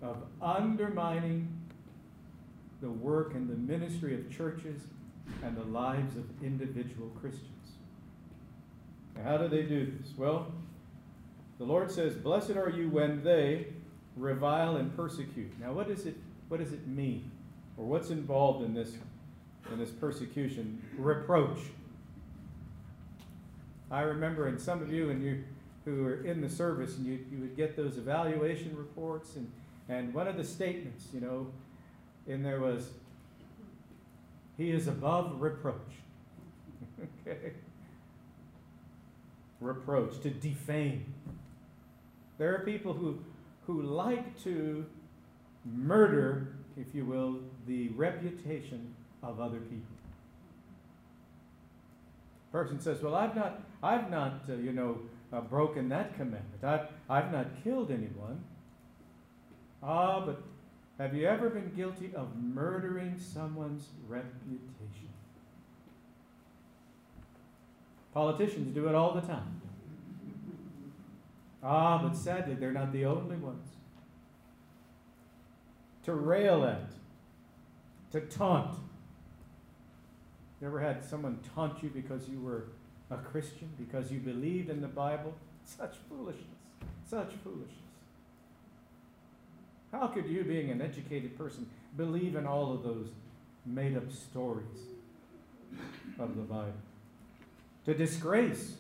of 0.02 0.18
undermining 0.42 1.48
the 2.82 2.90
work 2.90 3.36
and 3.36 3.48
the 3.48 3.56
ministry 3.56 4.16
of 4.16 4.32
churches 4.36 4.82
and 5.44 5.56
the 5.56 5.64
lives 5.66 6.16
of 6.16 6.24
individual 6.42 7.10
Christians. 7.22 7.61
Now, 9.24 9.32
how 9.32 9.38
do 9.38 9.48
they 9.48 9.64
do 9.64 9.86
this? 9.86 10.14
Well, 10.18 10.52
the 11.58 11.66
Lord 11.66 11.92
says, 11.92 12.16
Blessed 12.16 12.52
are 12.52 12.70
you 12.70 12.90
when 12.90 13.24
they 13.24 13.68
revile 14.18 14.78
and 14.78 14.96
persecute. 14.96 15.52
Now, 15.60 15.74
what, 15.74 15.90
is 15.90 16.06
it, 16.06 16.16
what 16.48 16.60
does 16.60 16.74
it 16.74 16.88
mean? 16.88 17.30
Or 17.78 17.86
what's 17.86 18.10
involved 18.10 18.66
in 18.66 18.74
this, 18.74 18.94
in 19.72 19.80
this 19.80 19.92
persecution? 19.92 20.82
Reproach. 20.98 21.60
I 23.90 24.02
remember, 24.02 24.48
and 24.48 24.60
some 24.60 24.82
of 24.82 24.92
you, 24.92 25.10
and 25.10 25.24
you 25.24 25.44
who 25.86 26.04
were 26.04 26.24
in 26.24 26.42
the 26.42 26.50
service, 26.50 26.98
and 26.98 27.06
you, 27.06 27.20
you 27.32 27.40
would 27.40 27.56
get 27.56 27.76
those 27.76 27.98
evaluation 27.98 28.76
reports, 28.76 29.36
and, 29.36 29.52
and 29.90 30.14
one 30.14 30.28
of 30.28 30.38
the 30.38 30.44
statements, 30.44 31.08
you 31.14 31.20
know, 31.20 31.48
in 32.28 32.44
there 32.44 32.60
was, 32.60 32.90
He 34.58 34.72
is 34.72 34.88
above 34.88 35.42
reproach. 35.42 35.76
okay? 37.28 37.54
Reproach, 39.62 40.20
to 40.22 40.30
defame. 40.30 41.14
There 42.38 42.54
are 42.56 42.66
people 42.66 42.94
who, 42.94 43.20
who 43.68 43.84
like 43.84 44.42
to 44.44 44.86
murder, 45.64 46.56
if 46.76 46.94
you 46.94 47.06
will, 47.06 47.40
the 47.68 47.90
reputation 47.90 48.96
of 49.22 49.40
other 49.40 49.60
people. 49.60 49.96
Person 52.52 52.82
says, 52.82 53.02
"Well, 53.02 53.16
I've 53.16 53.36
not, 53.36 53.62
I've 53.82 54.10
not, 54.10 54.42
uh, 54.50 54.56
you 54.56 54.74
know, 54.74 55.00
uh, 55.32 55.42
broken 55.42 55.88
that 55.90 56.16
commandment. 56.16 56.64
I've, 56.64 56.88
I've 57.10 57.32
not 57.32 57.64
killed 57.64 57.92
anyone." 57.92 58.44
Ah, 59.84 60.26
but 60.26 60.42
have 60.98 61.16
you 61.16 61.28
ever 61.28 61.50
been 61.50 61.72
guilty 61.76 62.12
of 62.16 62.36
murdering 62.36 63.18
someone's 63.18 63.88
reputation? 64.08 65.11
Politicians 68.14 68.74
do 68.74 68.88
it 68.88 68.96
all 68.96 69.14
the 69.14 69.22
time. 69.22 69.62
Ah, 71.64 72.02
but 72.02 72.16
sadly, 72.16 72.56
they're 72.56 72.72
not 72.72 72.92
the 72.92 73.06
only 73.06 73.38
ones. 73.38 73.68
To 76.04 76.14
rail 76.14 76.66
at, 76.66 76.90
to 78.12 78.22
taunt. 78.22 78.78
You 80.60 80.68
ever 80.68 80.80
had 80.80 81.04
someone 81.04 81.40
taunt 81.56 81.82
you 81.84 81.90
because 81.90 82.28
you 82.28 82.40
were 82.40 82.66
a 83.12 83.18
Christian, 83.18 83.70
because 83.78 84.12
you 84.12 84.20
believed 84.20 84.70
in 84.70 84.82
the 84.82 84.88
Bible? 84.88 85.34
Such 85.66 85.96
foolishness. 86.10 86.46
Such 87.08 87.32
foolishness. 87.44 87.68
How 89.92 90.08
could 90.08 90.28
you, 90.28 90.44
being 90.44 90.72
an 90.72 90.82
educated 90.82 91.38
person, 91.38 91.70
believe 91.98 92.36
in 92.36 92.48
all 92.48 92.74
of 92.74 92.84
those 92.84 93.10
made 93.66 93.96
up 93.96 94.12
stories 94.12 94.66
of 96.18 96.36
the 96.36 96.44
Bible? 96.44 96.74
To 97.86 97.94
disgrace. 97.94 98.76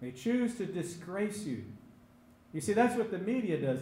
They 0.00 0.12
choose 0.12 0.56
to 0.56 0.66
disgrace 0.66 1.44
you. 1.44 1.64
You 2.52 2.60
see, 2.60 2.72
that's 2.72 2.96
what 2.96 3.10
the 3.10 3.18
media 3.18 3.60
does. 3.60 3.80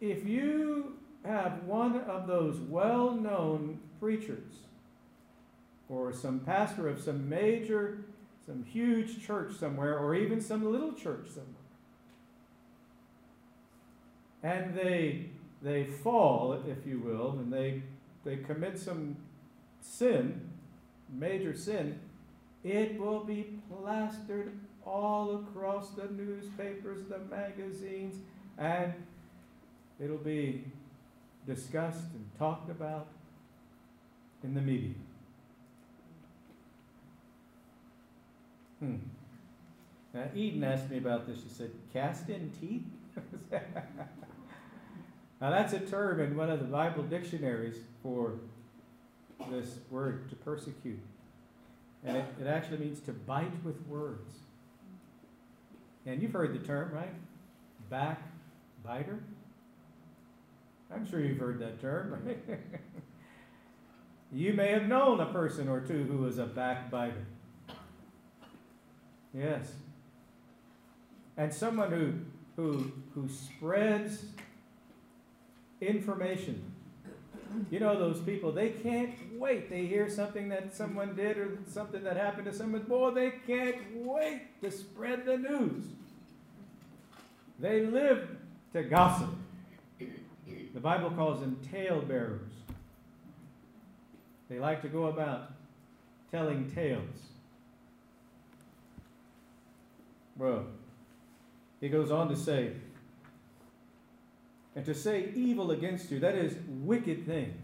If 0.00 0.26
you 0.26 0.96
have 1.24 1.64
one 1.64 2.00
of 2.02 2.26
those 2.26 2.58
well 2.58 3.12
known 3.12 3.80
preachers 4.00 4.52
or 5.88 6.12
some 6.12 6.40
pastor 6.40 6.88
of 6.88 7.00
some 7.00 7.28
major, 7.28 8.04
some 8.46 8.64
huge 8.64 9.24
church 9.24 9.54
somewhere, 9.54 9.98
or 9.98 10.14
even 10.14 10.40
some 10.40 10.70
little 10.70 10.92
church 10.92 11.28
somewhere, 11.28 11.54
and 14.42 14.74
they 14.74 15.26
they 15.62 15.84
fall, 15.84 16.52
if 16.66 16.86
you 16.86 16.98
will, 17.00 17.32
and 17.32 17.52
they 17.52 17.82
they 18.24 18.36
commit 18.36 18.78
some 18.78 19.16
sin, 19.80 20.50
major 21.12 21.54
sin, 21.54 21.98
it 22.62 22.98
will 22.98 23.24
be 23.24 23.60
plastered 23.70 24.52
all 24.84 25.36
across 25.36 25.90
the 25.90 26.06
newspapers, 26.12 27.06
the 27.08 27.18
magazines, 27.30 28.16
and 28.58 28.92
it'll 30.00 30.16
be 30.18 30.64
discussed 31.46 32.04
and 32.14 32.26
talked 32.38 32.70
about 32.70 33.08
in 34.42 34.54
the 34.54 34.60
media. 34.60 34.94
Hmm. 38.80 38.96
Now, 40.12 40.24
Eden 40.34 40.64
asked 40.64 40.90
me 40.90 40.98
about 40.98 41.26
this. 41.26 41.38
She 41.38 41.48
said, 41.48 41.70
cast 41.92 42.28
in 42.28 42.50
teeth? 42.60 42.82
Now, 45.40 45.50
that's 45.50 45.74
a 45.74 45.80
term 45.80 46.20
in 46.20 46.36
one 46.38 46.48
of 46.48 46.58
the 46.58 46.64
Bible 46.64 47.02
dictionaries 47.02 47.76
for 48.02 48.34
this 49.50 49.78
word 49.90 50.28
to 50.30 50.36
persecute. 50.36 51.00
And 52.04 52.16
it, 52.16 52.24
it 52.40 52.46
actually 52.46 52.78
means 52.78 53.00
to 53.00 53.12
bite 53.12 53.64
with 53.64 53.80
words. 53.86 54.38
And 56.06 56.20
you've 56.20 56.32
heard 56.32 56.52
the 56.52 56.66
term, 56.66 56.92
right? 56.92 57.14
Backbiter. 57.90 59.20
I'm 60.94 61.08
sure 61.08 61.20
you've 61.20 61.38
heard 61.38 61.58
that 61.60 61.80
term, 61.80 62.22
you 64.32 64.52
may 64.52 64.70
have 64.70 64.86
known 64.86 65.20
a 65.20 65.26
person 65.26 65.68
or 65.68 65.80
two 65.80 66.04
who 66.04 66.18
was 66.18 66.38
a 66.38 66.46
backbiter. 66.46 67.26
Yes. 69.32 69.72
And 71.36 71.52
someone 71.52 71.90
who, 71.90 72.12
who, 72.54 72.92
who 73.14 73.28
spreads 73.28 74.24
information. 75.80 76.73
You 77.70 77.80
know 77.80 77.98
those 77.98 78.20
people, 78.20 78.52
they 78.52 78.70
can't 78.70 79.14
wait. 79.38 79.70
They 79.70 79.86
hear 79.86 80.08
something 80.08 80.48
that 80.48 80.74
someone 80.74 81.14
did 81.14 81.38
or 81.38 81.58
something 81.68 82.02
that 82.04 82.16
happened 82.16 82.46
to 82.46 82.52
someone. 82.52 82.82
Boy, 82.82 83.10
they 83.10 83.32
can't 83.46 83.76
wait 83.94 84.60
to 84.62 84.70
spread 84.70 85.24
the 85.24 85.36
news. 85.36 85.84
They 87.58 87.86
live 87.86 88.28
to 88.72 88.82
gossip. 88.82 89.30
The 89.98 90.80
Bible 90.80 91.10
calls 91.10 91.40
them 91.40 91.58
talebearers. 91.70 92.50
They 94.48 94.58
like 94.58 94.82
to 94.82 94.88
go 94.88 95.06
about 95.06 95.52
telling 96.30 96.70
tales. 96.72 97.02
Well, 100.36 100.64
he 101.80 101.88
goes 101.88 102.10
on 102.10 102.28
to 102.28 102.36
say, 102.36 102.72
and 104.76 104.84
to 104.84 104.94
say 104.94 105.30
evil 105.34 105.70
against 105.70 106.10
you, 106.10 106.18
that 106.20 106.34
is 106.34 106.56
wicked 106.66 107.26
things. 107.26 107.62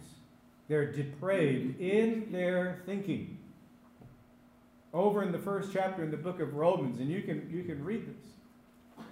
They're 0.68 0.92
depraved 0.92 1.80
in 1.80 2.30
their 2.30 2.82
thinking. 2.86 3.38
Over 4.92 5.22
in 5.22 5.32
the 5.32 5.38
first 5.38 5.70
chapter 5.72 6.02
in 6.02 6.10
the 6.10 6.16
book 6.16 6.40
of 6.40 6.54
Romans, 6.54 7.00
and 7.00 7.08
you 7.10 7.22
can, 7.22 7.48
you 7.50 7.64
can 7.64 7.84
read 7.84 8.06
this. 8.06 9.04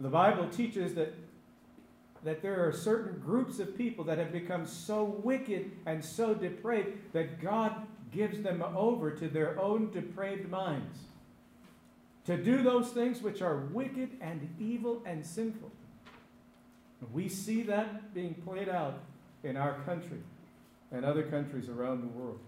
The 0.00 0.08
Bible 0.08 0.48
teaches 0.48 0.94
that, 0.94 1.14
that 2.24 2.42
there 2.42 2.64
are 2.66 2.72
certain 2.72 3.18
groups 3.18 3.58
of 3.58 3.76
people 3.76 4.04
that 4.04 4.18
have 4.18 4.30
become 4.30 4.64
so 4.66 5.04
wicked 5.24 5.72
and 5.86 6.04
so 6.04 6.34
depraved 6.34 7.12
that 7.12 7.40
God 7.40 7.74
gives 8.12 8.40
them 8.42 8.62
over 8.62 9.10
to 9.10 9.28
their 9.28 9.60
own 9.60 9.90
depraved 9.90 10.48
minds 10.48 10.98
to 12.26 12.36
do 12.36 12.62
those 12.62 12.90
things 12.90 13.22
which 13.22 13.42
are 13.42 13.56
wicked 13.72 14.10
and 14.20 14.54
evil 14.60 15.02
and 15.06 15.24
sinful. 15.26 15.72
We 17.12 17.28
see 17.28 17.62
that 17.62 18.12
being 18.14 18.34
played 18.34 18.68
out 18.68 18.98
in 19.44 19.56
our 19.56 19.74
country 19.84 20.18
and 20.90 21.04
other 21.04 21.22
countries 21.22 21.68
around 21.68 22.02
the 22.02 22.08
world. 22.08 22.38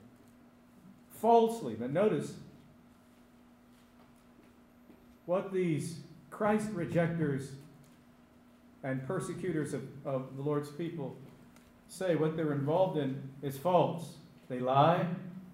Falsely. 1.20 1.74
But 1.74 1.92
notice 1.92 2.34
what 5.26 5.52
these 5.52 6.00
Christ 6.30 6.68
rejectors 6.72 7.50
and 8.82 9.06
persecutors 9.06 9.74
of, 9.74 9.82
of 10.04 10.36
the 10.36 10.42
Lord's 10.42 10.70
people 10.70 11.14
say, 11.86 12.16
what 12.16 12.36
they're 12.36 12.52
involved 12.52 12.98
in 12.98 13.22
is 13.42 13.56
false. 13.56 14.14
They 14.48 14.58
lie, 14.58 15.06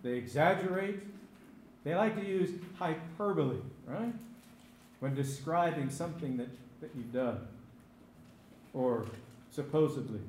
they 0.02 0.12
exaggerate, 0.12 1.00
they 1.84 1.94
like 1.94 2.14
to 2.16 2.24
use 2.24 2.50
hyperbole, 2.78 3.58
right? 3.86 4.12
When 5.00 5.14
describing 5.14 5.90
something 5.90 6.36
that, 6.36 6.48
that 6.80 6.90
you've 6.96 7.12
done 7.12 7.46
or 8.76 9.06
supposedly 9.50 10.20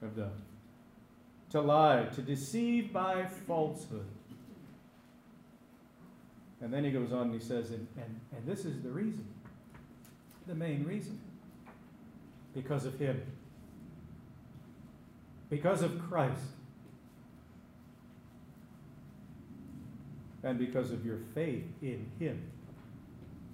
have 0.00 0.16
done. 0.16 0.42
To 1.50 1.60
lie, 1.60 2.06
to 2.14 2.22
deceive 2.22 2.92
by 2.92 3.24
falsehood. 3.46 4.06
And 6.60 6.72
then 6.72 6.84
he 6.84 6.90
goes 6.90 7.12
on 7.12 7.30
and 7.30 7.34
he 7.34 7.40
says, 7.40 7.70
and, 7.70 7.86
and, 7.96 8.20
and 8.36 8.46
this 8.46 8.64
is 8.64 8.82
the 8.82 8.90
reason, 8.90 9.24
the 10.46 10.54
main 10.54 10.84
reason. 10.84 11.18
Because 12.54 12.84
of 12.84 12.98
him. 12.98 13.22
Because 15.48 15.82
of 15.82 15.98
Christ. 16.08 16.40
and 20.46 20.58
because 20.58 20.92
of 20.92 21.04
your 21.04 21.18
faith 21.34 21.64
in 21.82 22.06
him. 22.20 22.40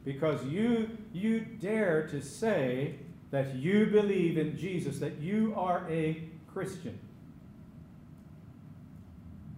Because 0.05 0.45
you, 0.45 0.91
you 1.13 1.41
dare 1.41 2.07
to 2.09 2.21
say 2.21 2.97
that 3.33 3.57
you 3.57 3.87
believe 3.87 4.39
in 4.39 4.57
Jesus, 4.57 4.99
that 4.99 5.19
you 5.19 5.55
are 5.57 5.85
a 5.91 6.23
Christian. 6.53 6.99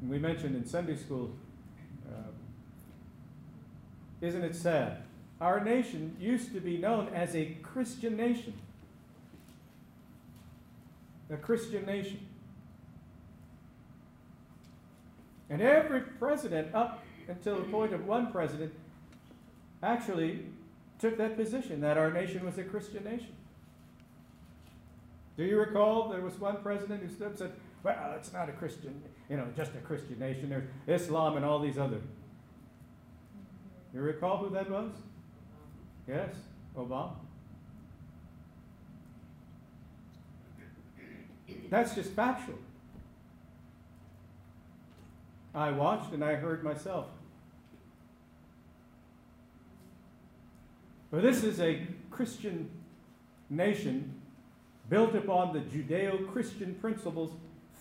And 0.01 0.09
we 0.09 0.19
mentioned 0.19 0.55
in 0.55 0.65
Sunday 0.65 0.97
school, 0.97 1.33
uh, 2.09 2.31
isn't 4.21 4.45
it 4.45 4.55
sad? 4.55 5.03
Our 5.41 5.63
nation 5.63 6.17
used 6.21 6.55
to 6.55 6.61
be 6.61 6.79
known 6.79 7.09
as 7.09 7.35
a 7.35 7.57
Christian 7.63 8.17
nation. 8.17 8.55
A 11.29 11.37
Christian 11.37 11.85
nation. 11.85 12.25
And 15.51 15.61
every 15.61 16.03
president 16.03 16.73
up 16.75 17.03
until 17.27 17.57
the 17.57 17.65
point 17.65 17.93
of 17.93 18.07
one 18.07 18.31
president 18.31 18.73
actually 19.83 20.45
took 21.01 21.19
that 21.19 21.37
position 21.37 21.81
that 21.81 21.99
our 21.99 22.13
nation 22.13 22.45
was 22.45 22.57
a 22.57 22.63
Christian 22.63 23.03
nation. 23.03 23.34
Do 25.37 25.45
you 25.45 25.59
recall 25.59 26.09
there 26.09 26.21
was 26.21 26.39
one 26.39 26.63
president 26.63 27.03
who 27.03 27.09
stood 27.09 27.29
and 27.29 27.39
said, 27.39 27.53
well, 27.83 28.15
it's 28.17 28.33
not 28.33 28.49
a 28.49 28.53
Christian, 28.53 29.03
you 29.29 29.37
know, 29.37 29.47
just 29.57 29.73
a 29.75 29.79
Christian 29.79 30.19
nation. 30.19 30.49
There's 30.49 31.03
Islam 31.03 31.37
and 31.37 31.45
all 31.45 31.59
these 31.59 31.79
other. 31.79 32.01
You 33.93 34.01
recall 34.01 34.39
who 34.39 34.51
that 34.55 34.71
was? 34.71 34.91
Yes, 36.09 36.35
Obama. 36.77 37.15
That's 41.71 41.95
just 41.95 42.11
factual. 42.13 42.59
I 45.55 45.71
watched 45.71 46.13
and 46.13 46.25
I 46.25 46.35
heard 46.35 46.65
myself. 46.65 47.07
For 51.11 51.21
this 51.21 51.45
is 51.45 51.61
a 51.61 51.87
Christian 52.11 52.69
nation 53.49 54.14
built 54.89 55.15
upon 55.15 55.53
the 55.53 55.61
Judeo 55.61 56.31
Christian 56.33 56.75
principles 56.75 57.33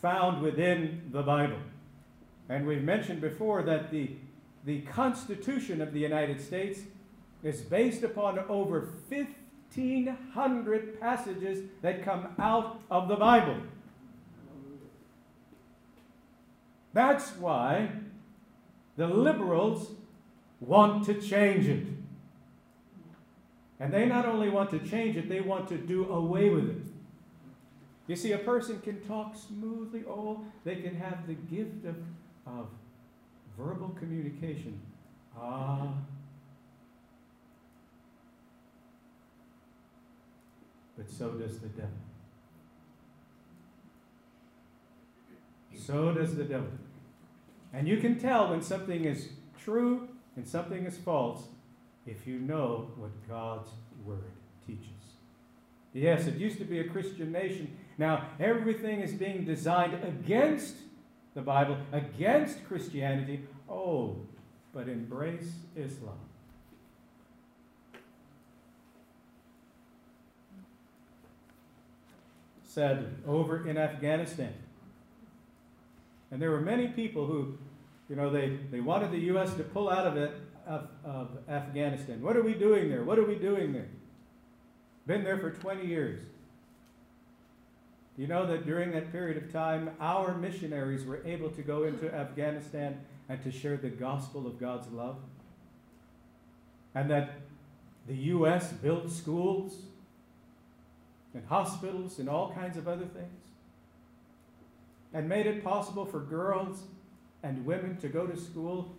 found 0.02 0.42
within 0.42 1.10
the 1.12 1.22
Bible. 1.22 1.60
And 2.50 2.68
we've 2.68 2.84
mentioned 2.84 3.22
before 3.22 3.64
that 3.64 3.92
the, 3.92 4.12
the 4.66 4.82
Constitution 4.82 5.82
of 5.82 5.94
the 5.94 6.00
United 6.00 6.42
States 6.42 6.82
is 7.42 7.62
based 7.62 8.04
upon 8.04 8.40
over 8.50 8.90
1,500 9.10 11.00
passages 11.00 11.64
that 11.82 12.04
come 12.04 12.28
out 12.40 12.80
of 12.90 13.08
the 13.08 13.16
Bible. 13.16 13.58
That's 16.94 17.32
why 17.38 17.90
the 18.98 19.08
liberals 19.08 19.90
want 20.60 21.06
to 21.06 21.20
change 21.20 21.68
it. 21.68 21.88
And 23.80 23.92
they 23.92 24.06
not 24.06 24.26
only 24.26 24.50
want 24.50 24.70
to 24.72 24.80
change 24.80 25.18
it, 25.18 25.28
they 25.28 25.42
want 25.42 25.68
to 25.70 25.78
do 25.78 26.06
away 26.06 26.50
with 26.50 26.70
it. 26.70 26.93
You 28.08 28.16
see, 28.16 28.34
a 28.34 28.38
person 28.38 28.80
can 28.82 29.00
talk 29.02 29.36
smoothly, 29.36 30.04
oh, 30.08 30.44
they 30.66 30.76
can 30.76 30.96
have 30.96 31.26
the 31.26 31.36
gift 31.36 31.86
of, 31.86 31.96
of 32.46 32.68
verbal 33.58 33.90
communication. 33.98 34.80
Ah. 35.40 35.94
But 40.98 41.10
so 41.10 41.32
does 41.32 41.60
the 41.60 41.70
devil. 41.70 41.92
So 45.76 46.14
does 46.14 46.36
the 46.36 46.44
devil. 46.44 46.68
And 47.74 47.88
you 47.88 47.98
can 47.98 48.20
tell 48.20 48.52
when 48.52 48.62
something 48.62 49.06
is 49.06 49.30
true 49.58 50.08
and 50.36 50.48
something 50.48 50.86
is 50.86 50.98
false 50.98 51.44
if 52.06 52.28
you 52.28 52.40
know 52.40 52.92
what 52.96 53.12
God's 53.28 53.70
Word 54.06 54.32
teaches. 54.68 54.90
Yes, 55.94 56.28
it 56.28 56.36
used 56.36 56.58
to 56.60 56.66
be 56.66 56.80
a 56.80 56.88
Christian 56.88 57.32
nation. 57.32 57.76
Now 57.98 58.28
everything 58.40 59.02
is 59.02 59.14
being 59.14 59.46
designed 59.46 59.94
against 60.04 60.76
the 61.34 61.42
Bible, 61.42 61.78
against 61.92 62.66
Christianity. 62.68 63.42
Oh, 63.70 64.18
but 64.74 64.88
embrace 64.88 65.52
Islam. 65.76 66.18
Sadly, 72.64 73.10
over 73.28 73.70
in 73.70 73.78
Afghanistan, 73.78 74.54
and 76.32 76.42
there 76.42 76.50
were 76.50 76.62
many 76.62 76.88
people 76.88 77.28
who, 77.28 77.56
you 78.10 78.16
know, 78.16 78.32
they, 78.32 78.58
they 78.72 78.80
wanted 78.80 79.12
the 79.12 79.20
U.S. 79.20 79.54
to 79.54 79.64
pull 79.64 79.88
out 79.88 80.08
of 80.08 80.18
it, 80.18 80.36
of, 80.66 80.88
of 81.06 81.30
Afghanistan. 81.48 82.20
What 82.24 82.36
are 82.36 82.42
we 82.42 82.56
doing 82.56 82.90
there? 82.90 83.04
What 83.04 83.20
are 83.20 83.26
we 83.26 83.36
doing 83.36 83.72
there? 83.72 83.90
Been 85.06 85.24
there 85.24 85.38
for 85.38 85.52
20 85.52 85.86
years. 85.86 86.24
You 88.18 88.28
know 88.28 88.46
that 88.46 88.66
during 88.66 88.92
that 88.92 89.12
period 89.12 89.38
of 89.38 89.52
time, 89.52 89.90
our 90.00 90.36
missionaries 90.36 91.06
were 91.06 91.22
able 91.26 91.50
to 91.50 91.62
go 91.62 91.84
into 91.84 92.14
Afghanistan 92.14 93.00
and 93.28 93.42
to 93.44 93.52
share 93.52 93.78
the 93.78 93.90
gospel 93.90 94.46
of 94.46 94.60
God's 94.60 94.88
love? 94.90 95.18
And 96.94 97.10
that 97.10 97.32
the 98.08 98.16
U.S. 98.16 98.72
built 98.72 99.10
schools 99.12 99.78
and 101.34 101.44
hospitals 101.48 102.20
and 102.20 102.30
all 102.30 102.54
kinds 102.54 102.78
of 102.78 102.88
other 102.88 103.06
things? 103.06 103.44
and 105.14 105.30
made 105.30 105.46
it 105.46 105.64
possible 105.64 106.06
for 106.06 106.20
girls 106.20 106.84
and 107.44 107.66
women 107.66 107.96
to 107.98 108.08
go 108.08 108.26
to 108.26 108.36
school 108.40 108.96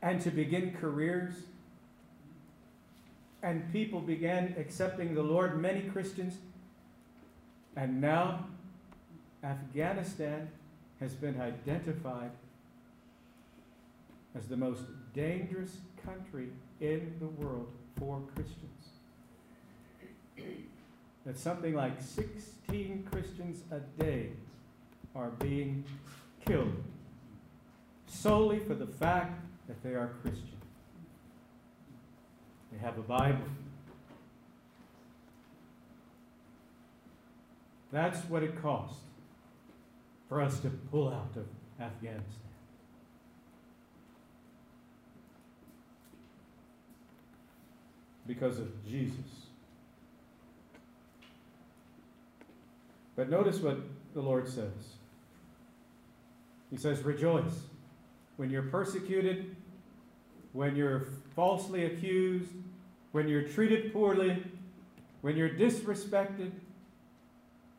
and 0.00 0.20
to 0.20 0.30
begin 0.30 0.72
careers. 0.72 1.34
And 3.42 3.70
people 3.72 4.00
began 4.00 4.54
accepting 4.56 5.14
the 5.14 5.22
Lord, 5.22 5.60
many 5.60 5.82
Christians. 5.82 6.36
And 7.76 8.00
now 8.00 8.46
Afghanistan 9.42 10.48
has 11.00 11.14
been 11.14 11.40
identified 11.40 12.30
as 14.36 14.46
the 14.46 14.56
most 14.56 14.82
dangerous 15.12 15.76
country 16.04 16.48
in 16.80 17.14
the 17.20 17.26
world 17.26 17.68
for 17.98 18.20
Christians. 18.34 18.88
That 21.24 21.38
something 21.38 21.74
like 21.74 22.00
16 22.00 23.08
Christians 23.10 23.62
a 23.70 23.80
day 24.02 24.30
are 25.14 25.30
being 25.30 25.84
killed 26.44 26.82
solely 28.06 28.58
for 28.58 28.74
the 28.74 28.86
fact 28.86 29.40
that 29.68 29.82
they 29.82 29.94
are 29.94 30.12
Christian. 30.22 30.58
They 32.72 32.78
have 32.78 32.98
a 32.98 33.02
Bible. 33.02 33.46
That's 37.94 38.18
what 38.28 38.42
it 38.42 38.60
cost 38.60 38.96
for 40.28 40.42
us 40.42 40.58
to 40.60 40.68
pull 40.68 41.08
out 41.08 41.36
of 41.36 41.46
Afghanistan. 41.80 42.26
Because 48.26 48.58
of 48.58 48.68
Jesus. 48.84 49.16
But 53.14 53.30
notice 53.30 53.60
what 53.60 53.78
the 54.12 54.20
Lord 54.20 54.48
says. 54.48 54.72
He 56.70 56.76
says, 56.76 57.00
Rejoice 57.04 57.60
when 58.36 58.50
you're 58.50 58.62
persecuted 58.62 59.54
when 60.54 60.76
you're 60.76 61.08
falsely 61.34 61.84
accused, 61.84 62.52
when 63.10 63.28
you're 63.28 63.42
treated 63.42 63.92
poorly, 63.92 64.42
when 65.20 65.36
you're 65.36 65.50
disrespected 65.50 66.52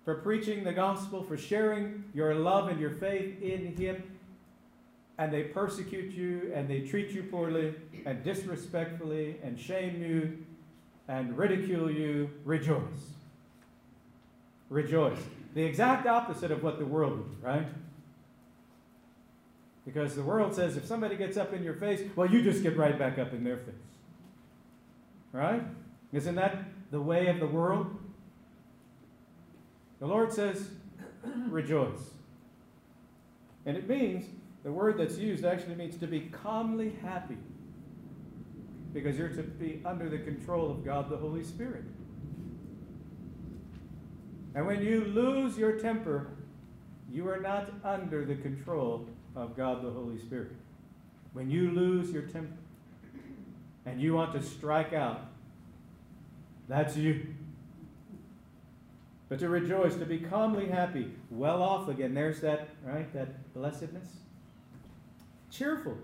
for 0.05 0.15
preaching 0.15 0.63
the 0.63 0.71
gospel, 0.71 1.23
for 1.23 1.35
sharing 1.35 2.05
your 2.13 2.35
love 2.35 2.69
and 2.69 2.79
your 2.79 2.91
faith 2.91 3.41
in 3.41 3.75
Him, 3.75 4.03
and 5.17 5.33
they 5.33 5.43
persecute 5.43 6.13
you 6.13 6.51
and 6.53 6.69
they 6.69 6.81
treat 6.81 7.09
you 7.09 7.23
poorly 7.23 7.73
and 8.05 8.23
disrespectfully 8.23 9.37
and 9.43 9.59
shame 9.59 10.01
you 10.01 10.45
and 11.07 11.37
ridicule 11.37 11.89
you, 11.89 12.29
rejoice. 12.43 12.81
Rejoice. 14.69 15.19
The 15.53 15.63
exact 15.63 16.05
opposite 16.05 16.51
of 16.51 16.63
what 16.63 16.79
the 16.79 16.85
world 16.85 17.17
would 17.17 17.41
do, 17.41 17.47
right? 17.47 17.67
Because 19.85 20.15
the 20.15 20.23
world 20.23 20.53
says 20.53 20.77
if 20.77 20.85
somebody 20.85 21.15
gets 21.15 21.37
up 21.37 21.53
in 21.53 21.63
your 21.63 21.75
face, 21.75 22.01
well, 22.15 22.29
you 22.29 22.41
just 22.41 22.63
get 22.63 22.75
right 22.75 22.97
back 22.97 23.17
up 23.19 23.33
in 23.33 23.43
their 23.43 23.57
face. 23.57 23.75
Right? 25.31 25.63
Isn't 26.11 26.35
that 26.35 26.63
the 26.91 27.01
way 27.01 27.27
of 27.27 27.39
the 27.39 27.47
world? 27.47 27.95
The 29.99 30.07
Lord 30.07 30.31
says, 30.31 30.69
rejoice. 31.49 32.11
And 33.65 33.77
it 33.77 33.89
means, 33.89 34.25
the 34.63 34.71
word 34.71 34.97
that's 34.97 35.17
used 35.17 35.45
actually 35.45 35.75
means 35.75 35.97
to 35.97 36.07
be 36.07 36.21
calmly 36.21 36.93
happy. 37.01 37.37
Because 38.93 39.17
you're 39.17 39.29
to 39.29 39.43
be 39.43 39.81
under 39.85 40.09
the 40.09 40.19
control 40.19 40.71
of 40.71 40.85
God 40.85 41.09
the 41.09 41.17
Holy 41.17 41.43
Spirit. 41.43 41.83
And 44.53 44.65
when 44.65 44.81
you 44.81 45.01
lose 45.01 45.57
your 45.57 45.73
temper, 45.73 46.27
you 47.11 47.27
are 47.27 47.39
not 47.39 47.71
under 47.83 48.23
the 48.25 48.35
control 48.35 49.07
of 49.35 49.55
God 49.55 49.83
the 49.83 49.91
Holy 49.91 50.17
Spirit. 50.17 50.53
When 51.33 51.49
you 51.49 51.71
lose 51.71 52.11
your 52.11 52.23
temper 52.23 52.55
and 53.85 54.01
you 54.01 54.13
want 54.13 54.33
to 54.33 54.41
strike 54.41 54.93
out, 54.93 55.25
that's 56.69 56.95
you. 56.95 57.34
But 59.27 59.39
to 59.39 59.49
rejoice, 59.49 59.95
to 59.95 60.05
be 60.05 60.19
calmly 60.19 60.67
happy, 60.67 61.11
well 61.31 61.63
off 61.63 61.87
again. 61.89 62.13
There's 62.13 62.41
that, 62.41 62.69
right? 62.83 63.11
That 63.13 63.53
blessedness. 63.53 64.07
Cheerful, 65.49 65.97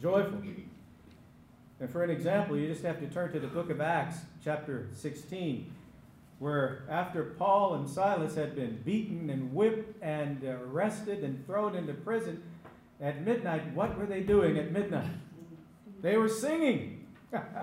joyful. 0.00 0.40
And 1.80 1.90
for 1.90 2.04
an 2.04 2.10
example, 2.10 2.56
you 2.56 2.68
just 2.68 2.84
have 2.84 3.00
to 3.00 3.06
turn 3.06 3.32
to 3.32 3.40
the 3.40 3.46
book 3.46 3.70
of 3.70 3.80
Acts, 3.80 4.18
chapter 4.44 4.88
16, 4.92 5.72
where 6.38 6.84
after 6.88 7.24
Paul 7.24 7.74
and 7.74 7.88
Silas 7.88 8.34
had 8.34 8.54
been 8.54 8.82
beaten 8.84 9.30
and 9.30 9.52
whipped 9.52 10.00
and 10.02 10.44
uh, 10.44 10.58
arrested 10.64 11.24
and 11.24 11.44
thrown 11.46 11.74
into 11.74 11.94
prison 11.94 12.42
at 13.00 13.24
midnight, 13.24 13.74
what 13.74 13.98
were 13.98 14.06
they 14.06 14.20
doing 14.20 14.58
at 14.58 14.72
midnight? 14.72 15.10
They 16.00 16.16
were 16.16 16.28
singing. 16.28 17.06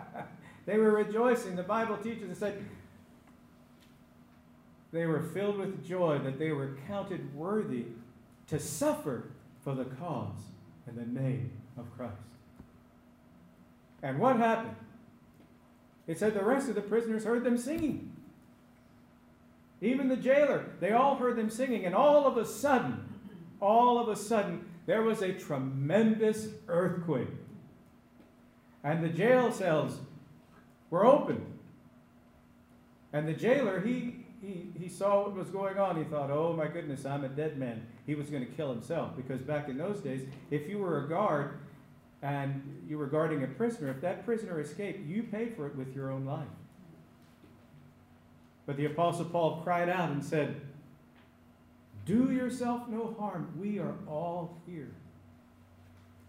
they 0.65 0.77
were 0.77 0.91
rejoicing. 0.91 1.55
The 1.55 1.63
Bible 1.63 1.97
teaches 1.97 2.31
us 2.31 2.39
that 2.39 2.55
they 4.95 5.05
were 5.05 5.21
filled 5.21 5.57
with 5.57 5.85
joy 5.85 6.19
that 6.19 6.39
they 6.39 6.51
were 6.51 6.77
counted 6.87 7.35
worthy 7.35 7.85
to 8.47 8.59
suffer 8.59 9.31
for 9.63 9.75
the 9.75 9.85
cause 9.85 10.37
and 10.87 10.97
the 10.97 11.19
name 11.19 11.51
of 11.77 11.85
Christ. 11.97 12.13
And 14.01 14.19
what 14.19 14.37
happened? 14.37 14.75
It 16.07 16.19
said 16.19 16.33
the 16.33 16.43
rest 16.43 16.69
of 16.69 16.75
the 16.75 16.81
prisoners 16.81 17.23
heard 17.23 17.43
them 17.43 17.57
singing. 17.57 18.11
Even 19.81 20.07
the 20.07 20.15
jailer, 20.15 20.65
they 20.79 20.91
all 20.91 21.15
heard 21.15 21.35
them 21.35 21.49
singing, 21.49 21.85
and 21.85 21.93
all 21.93 22.25
of 22.25 22.37
a 22.37 22.45
sudden, 22.45 23.03
all 23.59 23.99
of 23.99 24.07
a 24.07 24.15
sudden, 24.15 24.65
there 24.85 25.01
was 25.01 25.21
a 25.21 25.33
tremendous 25.33 26.47
earthquake. 26.67 27.27
And 28.83 29.03
the 29.03 29.09
jail 29.09 29.51
cells 29.51 29.97
were 30.89 31.05
open. 31.05 31.45
And 33.11 33.27
the 33.27 33.33
jailer, 33.33 33.81
he, 33.81 34.24
he, 34.41 34.67
he 34.77 34.89
saw 34.89 35.23
what 35.23 35.35
was 35.35 35.49
going 35.49 35.77
on. 35.77 35.97
He 35.97 36.03
thought, 36.03 36.29
oh 36.31 36.53
my 36.53 36.67
goodness, 36.67 37.05
I'm 37.05 37.23
a 37.23 37.29
dead 37.29 37.57
man. 37.57 37.85
He 38.05 38.15
was 38.15 38.29
going 38.29 38.45
to 38.45 38.51
kill 38.51 38.71
himself. 38.71 39.15
Because 39.15 39.41
back 39.41 39.69
in 39.69 39.77
those 39.77 39.99
days, 39.99 40.27
if 40.51 40.67
you 40.69 40.77
were 40.79 41.05
a 41.05 41.09
guard 41.09 41.59
and 42.21 42.83
you 42.87 42.97
were 42.97 43.07
guarding 43.07 43.43
a 43.43 43.47
prisoner, 43.47 43.89
if 43.89 44.01
that 44.01 44.25
prisoner 44.25 44.59
escaped, 44.59 45.05
you 45.07 45.23
paid 45.23 45.55
for 45.55 45.67
it 45.67 45.75
with 45.75 45.95
your 45.95 46.11
own 46.11 46.25
life. 46.25 46.47
But 48.65 48.77
the 48.77 48.85
Apostle 48.85 49.25
Paul 49.25 49.61
cried 49.63 49.89
out 49.89 50.09
and 50.11 50.23
said, 50.23 50.61
Do 52.05 52.31
yourself 52.31 52.87
no 52.87 53.15
harm. 53.19 53.53
We 53.59 53.79
are 53.79 53.93
all 54.07 54.57
here. 54.65 54.91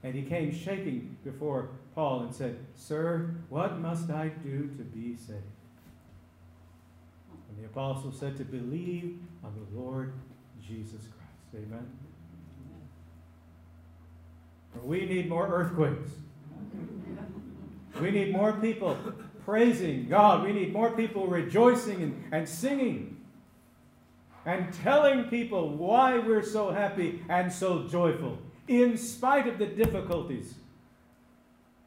And 0.02 0.14
he 0.14 0.22
came 0.22 0.54
shaking 0.54 1.16
before 1.24 1.70
Paul 1.94 2.20
and 2.20 2.34
said, 2.34 2.58
Sir, 2.76 3.34
what 3.48 3.78
must 3.78 4.10
I 4.10 4.28
do 4.28 4.70
to 4.76 4.84
be 4.84 5.16
saved? 5.16 5.40
And 7.56 7.64
the 7.64 7.68
apostle 7.68 8.12
said, 8.12 8.36
To 8.36 8.44
believe 8.44 9.18
on 9.42 9.54
the 9.54 9.80
Lord 9.80 10.12
Jesus 10.66 11.00
Christ. 11.00 11.66
Amen. 11.66 11.86
We 14.84 15.06
need 15.06 15.28
more 15.28 15.48
earthquakes. 15.48 16.10
We 18.00 18.10
need 18.10 18.32
more 18.32 18.52
people 18.52 18.98
praising 19.44 20.06
God. 20.08 20.44
We 20.44 20.52
need 20.52 20.72
more 20.72 20.90
people 20.90 21.26
rejoicing 21.26 22.02
and, 22.02 22.24
and 22.30 22.48
singing 22.48 23.16
and 24.44 24.72
telling 24.72 25.24
people 25.24 25.76
why 25.76 26.18
we're 26.18 26.42
so 26.42 26.70
happy 26.70 27.22
and 27.28 27.52
so 27.52 27.88
joyful 27.88 28.38
in 28.68 28.96
spite 28.96 29.46
of 29.46 29.58
the 29.58 29.66
difficulties 29.66 30.54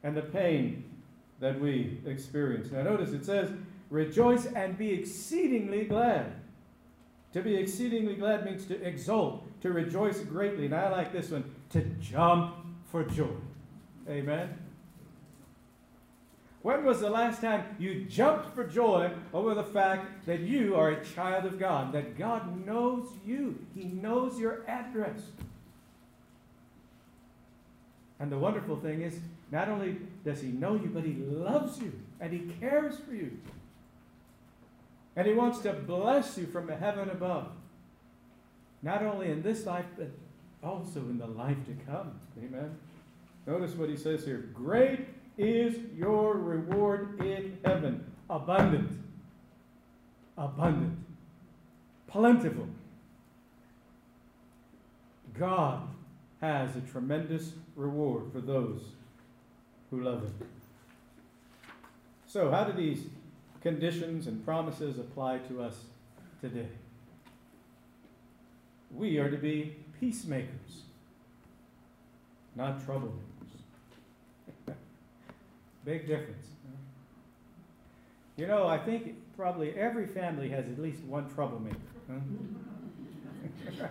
and 0.02 0.16
the 0.16 0.22
pain 0.22 0.84
that 1.40 1.58
we 1.58 2.00
experience. 2.06 2.70
Now, 2.70 2.82
notice 2.82 3.10
it 3.10 3.24
says, 3.24 3.50
rejoice 3.90 4.46
and 4.46 4.78
be 4.78 4.92
exceedingly 4.92 5.84
glad. 5.84 6.32
To 7.32 7.42
be 7.42 7.56
exceedingly 7.56 8.14
glad 8.14 8.44
means 8.44 8.66
to 8.66 8.82
exult, 8.82 9.46
to 9.60 9.70
rejoice 9.70 10.20
greatly. 10.20 10.66
And 10.66 10.74
I 10.74 10.88
like 10.88 11.12
this 11.12 11.30
one, 11.30 11.44
to 11.70 11.82
jump 12.00 12.56
for 12.90 13.04
joy. 13.04 13.28
Amen. 14.08 14.56
When 16.62 16.84
was 16.84 17.00
the 17.00 17.08
last 17.08 17.40
time 17.40 17.64
you 17.78 18.04
jumped 18.04 18.54
for 18.54 18.64
joy 18.64 19.12
over 19.32 19.54
the 19.54 19.64
fact 19.64 20.26
that 20.26 20.40
you 20.40 20.76
are 20.76 20.90
a 20.90 21.04
child 21.04 21.46
of 21.46 21.58
God, 21.58 21.92
that 21.92 22.18
God 22.18 22.66
knows 22.66 23.08
you? 23.24 23.58
He 23.74 23.84
knows 23.84 24.38
your 24.38 24.64
address. 24.68 25.20
And 28.18 28.30
the 28.30 28.38
wonderful 28.38 28.76
thing 28.76 29.00
is, 29.00 29.18
not 29.50 29.68
only 29.68 29.96
does 30.22 30.42
He 30.42 30.48
know 30.48 30.74
you, 30.74 30.90
but 30.92 31.04
He 31.04 31.14
loves 31.14 31.80
you 31.80 31.92
and 32.20 32.32
He 32.32 32.40
cares 32.60 32.98
for 32.98 33.14
you. 33.14 33.38
And 35.16 35.26
He 35.26 35.34
wants 35.34 35.58
to 35.60 35.72
bless 35.72 36.38
you 36.38 36.46
from 36.46 36.68
heaven 36.68 37.10
above. 37.10 37.48
Not 38.82 39.02
only 39.02 39.30
in 39.30 39.42
this 39.42 39.66
life, 39.66 39.86
but 39.96 40.10
also 40.62 41.00
in 41.00 41.18
the 41.18 41.26
life 41.26 41.58
to 41.66 41.72
come. 41.90 42.12
Amen. 42.38 42.76
Notice 43.46 43.74
what 43.74 43.88
He 43.88 43.96
says 43.96 44.24
here 44.24 44.48
Great 44.54 45.06
is 45.36 45.76
your 45.96 46.36
reward 46.36 47.20
in 47.20 47.58
heaven. 47.64 48.04
Abundant. 48.28 48.90
Abundant. 50.36 50.98
Plentiful. 52.06 52.68
God 55.38 55.82
has 56.40 56.76
a 56.76 56.80
tremendous 56.80 57.52
reward 57.76 58.32
for 58.32 58.40
those 58.40 58.80
who 59.90 60.02
love 60.02 60.22
Him. 60.22 60.34
So, 62.26 62.50
how 62.50 62.64
do 62.64 62.72
these 62.72 63.06
conditions 63.60 64.26
and 64.26 64.44
promises 64.44 64.98
apply 64.98 65.38
to 65.38 65.62
us 65.62 65.76
today? 66.40 66.68
We 68.94 69.18
are 69.18 69.30
to 69.30 69.36
be 69.36 69.76
peacemakers, 70.00 70.82
not 72.56 72.84
troublemakers. 72.84 73.12
Big 75.84 76.06
difference. 76.06 76.46
You 78.36 78.46
know, 78.46 78.66
I 78.66 78.78
think 78.78 79.16
probably 79.36 79.74
every 79.74 80.06
family 80.06 80.48
has 80.48 80.64
at 80.64 80.78
least 80.78 81.02
one 81.04 81.28
troublemaker. 81.34 81.76
Huh? 82.10 82.18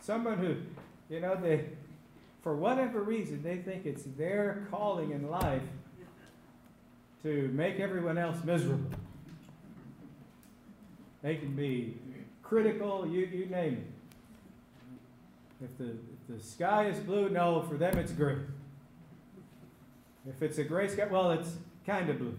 Someone 0.00 0.38
who, 0.38 0.56
you 1.14 1.20
know, 1.20 1.36
they, 1.36 1.66
for 2.42 2.56
whatever 2.56 3.02
reason, 3.02 3.42
they 3.42 3.58
think 3.58 3.84
it's 3.84 4.04
their 4.16 4.66
calling 4.70 5.10
in 5.10 5.28
life 5.28 5.60
to 7.22 7.50
make 7.52 7.80
everyone 7.80 8.18
else 8.18 8.42
miserable. 8.44 8.90
They 11.22 11.36
can 11.36 11.54
be 11.54 11.98
critical, 12.42 13.06
you, 13.06 13.26
you 13.26 13.46
name 13.46 13.84
it. 15.60 15.64
If 15.64 15.76
the, 15.78 15.90
if 15.90 16.38
the 16.38 16.42
sky 16.42 16.86
is 16.86 16.98
blue, 17.00 17.28
no, 17.28 17.62
for 17.62 17.74
them 17.74 17.98
it's 17.98 18.12
gray. 18.12 18.36
If 20.28 20.42
it's 20.42 20.58
a 20.58 20.64
gray 20.64 20.88
sky, 20.88 21.06
well, 21.10 21.32
it's 21.32 21.56
kind 21.84 22.08
of 22.08 22.18
blue. 22.18 22.36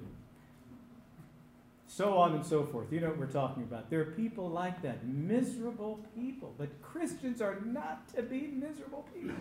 So 1.88 2.18
on 2.18 2.34
and 2.36 2.46
so 2.46 2.65
forth. 2.65 2.94
You 2.94 3.02
know 3.02 3.08
what 3.08 3.18
we're 3.18 3.26
talking 3.26 3.63
about. 3.63 3.89
There 3.89 4.00
are 4.00 4.12
people 4.12 4.48
like 4.48 4.82
that, 4.84 5.06
miserable 5.06 6.00
people. 6.15 6.54
But 6.58 6.82
Christians 6.82 7.42
are 7.42 7.60
not 7.65 8.08
to 8.15 8.22
be 8.22 8.48
miserable 8.48 9.06
people. 9.13 9.36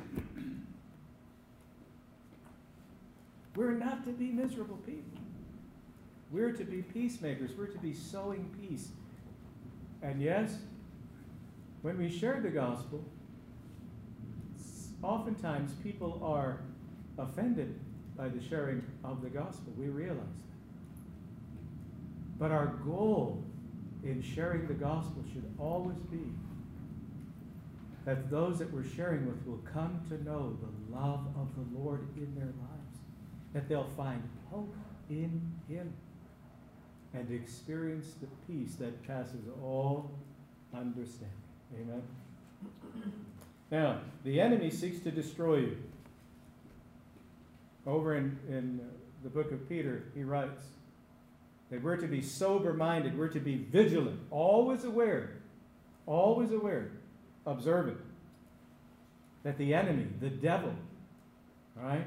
We're 3.55 3.75
not 3.75 4.05
to 4.07 4.13
be 4.13 4.27
miserable 4.27 4.79
people. 4.79 5.21
We're 6.31 6.53
to 6.53 6.65
be 6.65 6.83
peacemakers. 6.83 7.53
We're 7.57 7.67
to 7.67 7.79
be 7.79 7.95
sowing 7.95 8.55
peace. 8.61 8.89
And 10.03 10.21
yes, 10.21 10.59
when 11.83 11.99
we 11.99 12.11
share 12.11 12.41
the 12.41 12.51
gospel, 12.51 13.05
oftentimes 15.03 15.73
people 15.83 16.21
are 16.23 16.61
offended 17.19 17.79
by 18.17 18.29
the 18.29 18.43
sharing 18.43 18.83
of 19.05 19.23
the 19.23 19.31
gospel. 19.31 19.73
We 19.77 19.89
realize 19.89 20.19
that. 20.19 20.49
But 22.39 22.51
our 22.53 22.67
goal 22.67 23.43
in 24.05 24.23
sharing 24.23 24.67
the 24.67 24.75
gospel 24.75 25.25
should 25.33 25.51
always 25.59 25.99
be 26.11 26.33
that 28.05 28.31
those 28.31 28.59
that 28.59 28.73
we're 28.73 28.85
sharing 28.85 29.27
with 29.27 29.45
will 29.47 29.63
come 29.71 30.01
to 30.09 30.23
know 30.25 30.57
the 30.63 30.97
love 30.97 31.27
of 31.37 31.49
the 31.55 31.79
Lord 31.79 32.09
in 32.17 32.35
their 32.35 32.47
lives, 32.47 32.99
that 33.53 33.69
they'll 33.69 33.91
find 33.97 34.23
hope 34.51 34.75
in 35.11 35.43
Him 35.69 35.93
and 37.19 37.33
experience 37.33 38.15
the 38.21 38.29
peace 38.47 38.75
that 38.77 39.07
passes 39.07 39.43
all 39.63 40.11
understanding. 40.75 41.29
Amen. 41.75 42.03
Now, 43.71 44.01
the 44.25 44.41
enemy 44.41 44.71
seeks 44.71 45.01
to 45.01 45.11
destroy 45.11 45.57
you. 45.57 45.77
Over 47.87 48.17
in, 48.17 48.39
in 48.49 48.81
the 49.23 49.29
book 49.29 49.53
of 49.53 49.69
Peter, 49.69 50.05
he 50.15 50.23
writes 50.23 50.63
that 51.71 51.83
we're 51.83 51.97
to 51.97 52.07
be 52.07 52.23
sober 52.23 52.73
minded, 52.73 53.19
we're 53.19 53.29
to 53.29 53.41
be 53.41 53.57
vigilant, 53.57 54.21
always 54.31 54.85
aware, 54.85 55.39
always 56.07 56.51
aware, 56.51 56.91
observant 57.47 57.99
that 59.43 59.59
the 59.59 59.75
enemy, 59.75 60.07
the 60.21 60.31
devil, 60.31 60.73
right? 61.77 62.07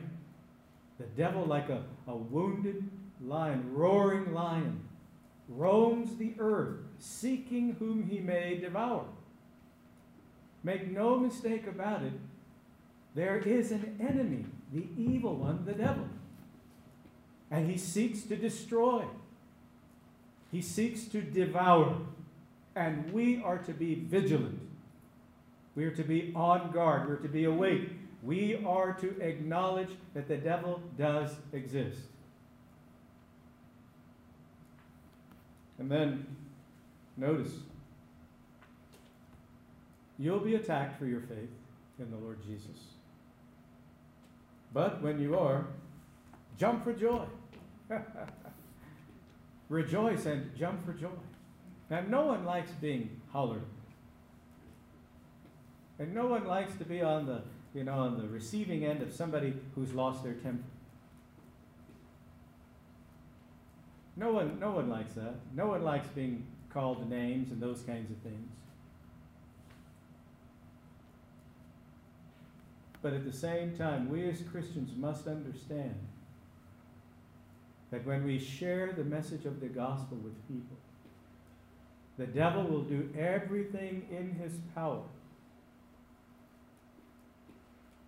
The 0.99 1.05
devil, 1.17 1.45
like 1.45 1.69
a, 1.69 1.83
a 2.07 2.15
wounded 2.15 2.87
lion, 3.23 3.73
roaring 3.73 4.33
lion, 4.33 4.81
roams 5.55 6.17
the 6.17 6.33
earth, 6.39 6.77
seeking 6.99 7.75
whom 7.79 8.03
he 8.03 8.19
may 8.19 8.57
devour. 8.57 9.05
Make 10.63 10.89
no 10.91 11.17
mistake 11.17 11.67
about 11.67 12.03
it, 12.03 12.13
there 13.15 13.37
is 13.37 13.71
an 13.71 13.97
enemy, 13.99 14.45
the 14.71 14.87
evil 14.97 15.35
one, 15.35 15.65
the 15.65 15.73
devil. 15.73 16.07
And 17.49 17.69
he 17.69 17.77
seeks 17.77 18.21
to 18.23 18.35
destroy, 18.35 19.05
he 20.51 20.61
seeks 20.61 21.05
to 21.05 21.21
devour. 21.21 21.97
And 22.73 23.11
we 23.11 23.41
are 23.43 23.57
to 23.57 23.73
be 23.73 23.95
vigilant. 23.95 24.59
We 25.75 25.83
are 25.83 25.91
to 25.91 26.03
be 26.03 26.31
on 26.33 26.71
guard. 26.71 27.09
We're 27.09 27.17
to 27.17 27.27
be 27.27 27.43
awake. 27.43 27.89
We 28.23 28.63
are 28.65 28.93
to 28.93 29.19
acknowledge 29.19 29.89
that 30.13 30.29
the 30.29 30.37
devil 30.37 30.81
does 30.97 31.31
exist. 31.51 31.99
And 35.81 35.89
then, 35.89 36.27
notice 37.17 37.49
You'll 40.19 40.39
be 40.39 40.53
attacked 40.53 40.99
for 40.99 41.07
your 41.07 41.21
faith 41.21 41.49
in 41.97 42.11
the 42.11 42.17
Lord 42.17 42.37
Jesus. 42.45 42.77
But 44.71 45.01
when 45.01 45.19
you 45.19 45.35
are, 45.35 45.65
jump 46.59 46.83
for 46.83 46.93
joy. 46.93 47.25
Rejoice 49.69 50.27
and 50.27 50.55
jump 50.55 50.85
for 50.85 50.93
joy. 50.93 51.09
Now, 51.89 52.01
no 52.01 52.27
one 52.27 52.45
likes 52.45 52.69
being 52.73 53.19
hollered. 53.31 53.65
And 55.97 56.13
no 56.13 56.27
one 56.27 56.45
likes 56.45 56.75
to 56.75 56.85
be 56.85 57.01
on 57.01 57.25
the, 57.25 57.41
you 57.73 57.83
know, 57.83 57.93
on 57.93 58.21
the 58.21 58.27
receiving 58.27 58.85
end 58.85 59.01
of 59.01 59.11
somebody 59.11 59.55
who's 59.73 59.91
lost 59.91 60.23
their 60.23 60.33
temper. 60.33 60.70
No 64.15 64.31
one, 64.31 64.59
no 64.59 64.71
one 64.71 64.89
likes 64.89 65.13
that. 65.13 65.35
No 65.55 65.67
one 65.67 65.83
likes 65.83 66.07
being 66.09 66.45
called 66.69 67.09
names 67.09 67.51
and 67.51 67.61
those 67.61 67.81
kinds 67.81 68.11
of 68.11 68.17
things. 68.17 68.51
But 73.01 73.13
at 73.13 73.25
the 73.25 73.33
same 73.33 73.75
time, 73.75 74.09
we 74.09 74.29
as 74.29 74.41
Christians 74.43 74.91
must 74.95 75.27
understand 75.27 75.95
that 77.89 78.05
when 78.05 78.23
we 78.23 78.37
share 78.37 78.93
the 78.93 79.03
message 79.03 79.45
of 79.45 79.59
the 79.59 79.67
gospel 79.67 80.17
with 80.17 80.47
people, 80.47 80.77
the 82.17 82.27
devil 82.27 82.63
will 82.63 82.83
do 82.83 83.09
everything 83.17 84.07
in 84.11 84.33
his 84.33 84.53
power 84.75 85.01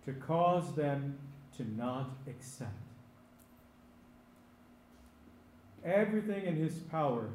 to 0.04 0.12
cause 0.12 0.74
them 0.74 1.18
to 1.56 1.68
not 1.76 2.10
accept. 2.28 2.70
Everything 5.84 6.46
in 6.46 6.56
his 6.56 6.74
power 6.74 7.28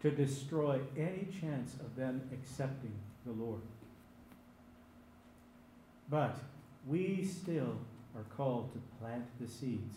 to 0.00 0.10
destroy 0.10 0.80
any 0.96 1.26
chance 1.40 1.74
of 1.74 1.96
them 1.96 2.22
accepting 2.32 2.92
the 3.26 3.32
Lord. 3.32 3.60
But 6.10 6.36
we 6.86 7.24
still 7.24 7.78
are 8.16 8.24
called 8.36 8.72
to 8.72 8.78
plant 9.00 9.24
the 9.40 9.48
seeds. 9.48 9.96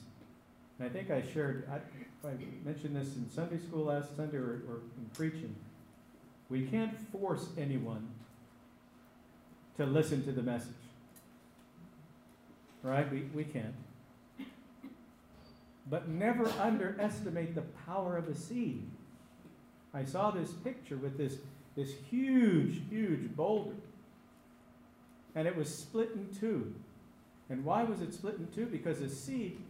And 0.79 0.89
I 0.89 0.91
think 0.91 1.11
I 1.11 1.21
shared, 1.33 1.69
I, 1.71 2.27
I 2.27 2.33
mentioned 2.63 2.95
this 2.95 3.15
in 3.15 3.29
Sunday 3.29 3.57
school 3.57 3.85
last 3.85 4.15
Sunday 4.15 4.37
or, 4.37 4.61
or 4.67 4.81
in 4.97 5.09
preaching. 5.13 5.55
We 6.49 6.65
can't 6.67 6.97
force 7.11 7.47
anyone 7.57 8.07
to 9.77 9.85
listen 9.85 10.23
to 10.23 10.31
the 10.31 10.43
message. 10.43 10.71
Right? 12.83 13.11
We, 13.11 13.23
we 13.33 13.43
can't. 13.43 13.75
But 15.89 16.09
never 16.09 16.47
underestimate 16.59 17.55
the 17.55 17.63
power 17.85 18.17
of 18.17 18.27
a 18.27 18.35
seed. 18.35 18.89
I 19.93 20.03
saw 20.03 20.31
this 20.31 20.51
picture 20.51 20.97
with 20.97 21.17
this, 21.17 21.37
this 21.75 21.93
huge, 22.09 22.81
huge 22.89 23.35
boulder 23.35 23.75
and 25.37 25.47
it 25.47 25.55
was 25.55 25.73
split 25.73 26.09
in 26.15 26.27
two. 26.33 26.73
And 27.49 27.63
why 27.63 27.83
was 27.83 28.01
it 28.01 28.11
split 28.11 28.37
in 28.39 28.47
two? 28.47 28.65
Because 28.65 29.01
a 29.01 29.09
seed 29.09 29.61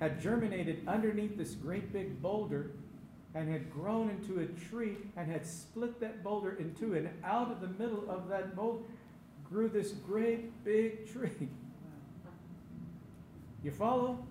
had 0.00 0.20
germinated 0.20 0.82
underneath 0.88 1.38
this 1.38 1.54
great 1.54 1.92
big 1.92 2.20
boulder 2.20 2.72
and 3.36 3.48
had 3.48 3.70
grown 3.72 4.10
into 4.10 4.40
a 4.40 4.46
tree 4.68 4.96
and 5.16 5.30
had 5.30 5.46
split 5.46 6.00
that 6.00 6.24
boulder 6.24 6.56
in 6.58 6.74
two. 6.74 6.94
And 6.94 7.08
out 7.22 7.52
of 7.52 7.60
the 7.60 7.68
middle 7.68 8.10
of 8.10 8.28
that 8.28 8.56
boulder 8.56 8.82
grew 9.48 9.68
this 9.68 9.92
great 9.92 10.64
big 10.64 11.10
tree. 11.12 11.48
You 13.62 13.70
follow? 13.70 14.26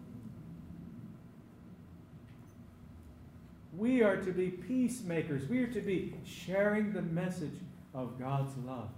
We 3.78 4.02
are 4.02 4.18
to 4.18 4.32
be 4.32 4.50
peacemakers. 4.50 5.48
We 5.48 5.60
are 5.64 5.68
to 5.68 5.82
be 5.82 6.16
sharing 6.26 6.94
the 6.94 7.04
message 7.04 7.54
of 7.94 8.20
God's 8.20 8.58
love. 8.66 8.90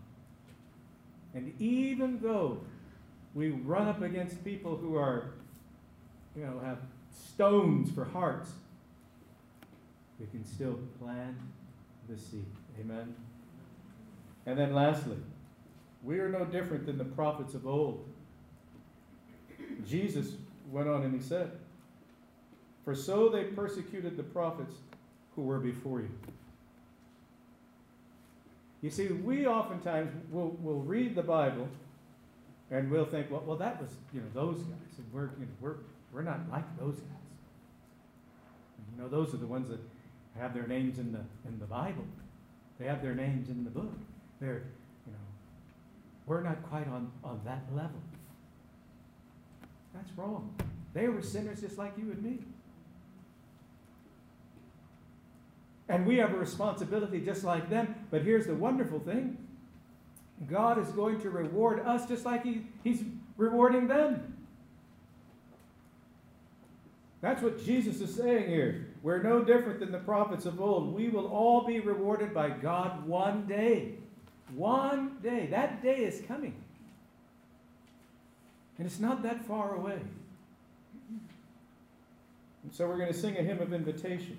And 1.34 1.54
even 1.60 2.20
though 2.22 2.62
we 3.36 3.50
run 3.50 3.88
up 3.90 4.02
against 4.02 4.44
people 4.46 4.78
who 4.78 4.96
are, 4.96 5.32
you 6.36 6.46
know, 6.46 6.60
have 6.64 6.80
stones 7.12 7.92
for 7.92 8.06
hearts, 8.06 8.52
we 10.18 10.28
can 10.28 10.46
still 10.46 10.80
plant 11.00 11.36
the 12.08 12.18
seed. 12.18 12.46
Amen. 12.80 13.14
And 14.46 14.58
then 14.58 14.74
lastly, 14.74 15.18
we 16.04 16.20
are 16.20 16.30
no 16.30 16.46
different 16.46 16.86
than 16.86 16.98
the 16.98 17.06
prophets 17.06 17.54
of 17.54 17.68
old. 17.68 18.08
Jesus 19.86 20.34
went 20.72 20.88
on 20.88 21.04
and 21.04 21.14
he 21.14 21.22
said, 21.22 21.52
For 22.90 22.96
so 22.96 23.30
they 23.30 23.44
persecuted 23.44 24.18
the 24.18 24.24
prophets 24.24 24.74
who 25.36 25.44
were 25.44 25.60
before 25.60 26.00
you. 26.00 26.10
You 28.82 28.90
see, 28.90 29.10
we 29.10 29.46
oftentimes 29.46 30.12
will, 30.32 30.58
will 30.60 30.82
read 30.82 31.14
the 31.14 31.22
Bible 31.22 31.68
and 32.72 32.90
we'll 32.90 33.06
think, 33.06 33.30
well, 33.30 33.44
well, 33.46 33.58
that 33.58 33.80
was, 33.80 33.92
you 34.12 34.22
know, 34.22 34.26
those 34.34 34.58
guys. 34.64 34.98
And 34.98 35.06
we're, 35.14 35.30
you 35.40 35.46
know, 35.46 35.52
we're, 35.62 35.76
we're 36.12 36.24
not 36.24 36.40
like 36.52 36.64
those 36.80 36.96
guys. 36.96 37.28
You 38.96 39.04
know, 39.04 39.08
those 39.08 39.36
are 39.36 39.38
the 39.38 39.46
ones 39.46 39.70
that 39.70 39.82
have 40.40 40.56
their 40.56 40.66
names 40.66 40.98
in 40.98 41.12
the, 41.12 41.22
in 41.48 41.60
the 41.60 41.68
Bible. 41.68 42.06
They 42.80 42.86
have 42.86 43.04
their 43.04 43.14
names 43.14 43.50
in 43.50 43.66
the 43.66 43.70
book. 43.70 43.94
They're, 44.42 44.64
you 45.06 45.12
know, 45.12 45.20
we're 46.26 46.42
not 46.42 46.64
quite 46.64 46.88
on, 46.88 47.12
on 47.24 47.40
that 47.46 47.62
level. 47.72 48.02
That's 49.94 50.10
wrong. 50.18 50.56
They 50.96 51.08
were 51.08 51.22
sinners 51.22 51.62
just 51.62 51.78
like 51.78 51.96
you 51.96 52.10
and 52.10 52.24
me. 52.24 52.40
And 55.90 56.06
we 56.06 56.18
have 56.18 56.34
a 56.34 56.38
responsibility 56.38 57.20
just 57.20 57.44
like 57.44 57.70
them. 57.70 57.96
But 58.12 58.22
here's 58.22 58.46
the 58.46 58.54
wonderful 58.54 59.00
thing 59.00 59.38
God 60.48 60.78
is 60.78 60.88
going 60.90 61.20
to 61.22 61.30
reward 61.30 61.82
us 61.82 62.08
just 62.08 62.26
like 62.26 62.44
he, 62.44 62.62
He's 62.84 63.04
rewarding 63.36 63.88
them. 63.88 64.36
That's 67.22 67.42
what 67.42 67.66
Jesus 67.66 68.00
is 68.00 68.16
saying 68.16 68.48
here. 68.48 68.88
We're 69.04 69.22
no 69.22 69.44
different 69.44 69.80
than 69.80 69.92
the 69.92 69.98
prophets 69.98 70.46
of 70.46 70.62
old. 70.62 70.94
We 70.94 71.10
will 71.10 71.28
all 71.28 71.66
be 71.66 71.80
rewarded 71.80 72.34
by 72.34 72.50
God 72.50 73.06
one 73.06 73.46
day. 73.46 73.96
One 74.56 75.18
day. 75.22 75.48
That 75.48 75.82
day 75.84 76.06
is 76.06 76.24
coming. 76.28 76.54
And 78.78 78.88
it's 78.88 79.00
not 79.00 79.22
that 79.24 79.44
far 79.44 79.76
away. 79.76 80.00
And 82.64 82.74
so 82.74 82.88
we're 82.88 82.98
going 82.98 83.12
to 83.12 83.20
sing 83.20 83.38
a 83.38 83.42
hymn 83.42 83.60
of 83.60 83.74
invitation. 83.74 84.38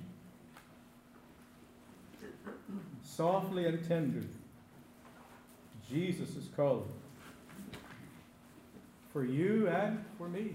Softly 3.21 3.67
and 3.67 3.87
tenderly, 3.87 4.27
Jesus 5.91 6.37
is 6.37 6.49
calling 6.57 6.89
for 9.13 9.27
you 9.27 9.69
and 9.69 10.03
for 10.17 10.27
me. 10.27 10.55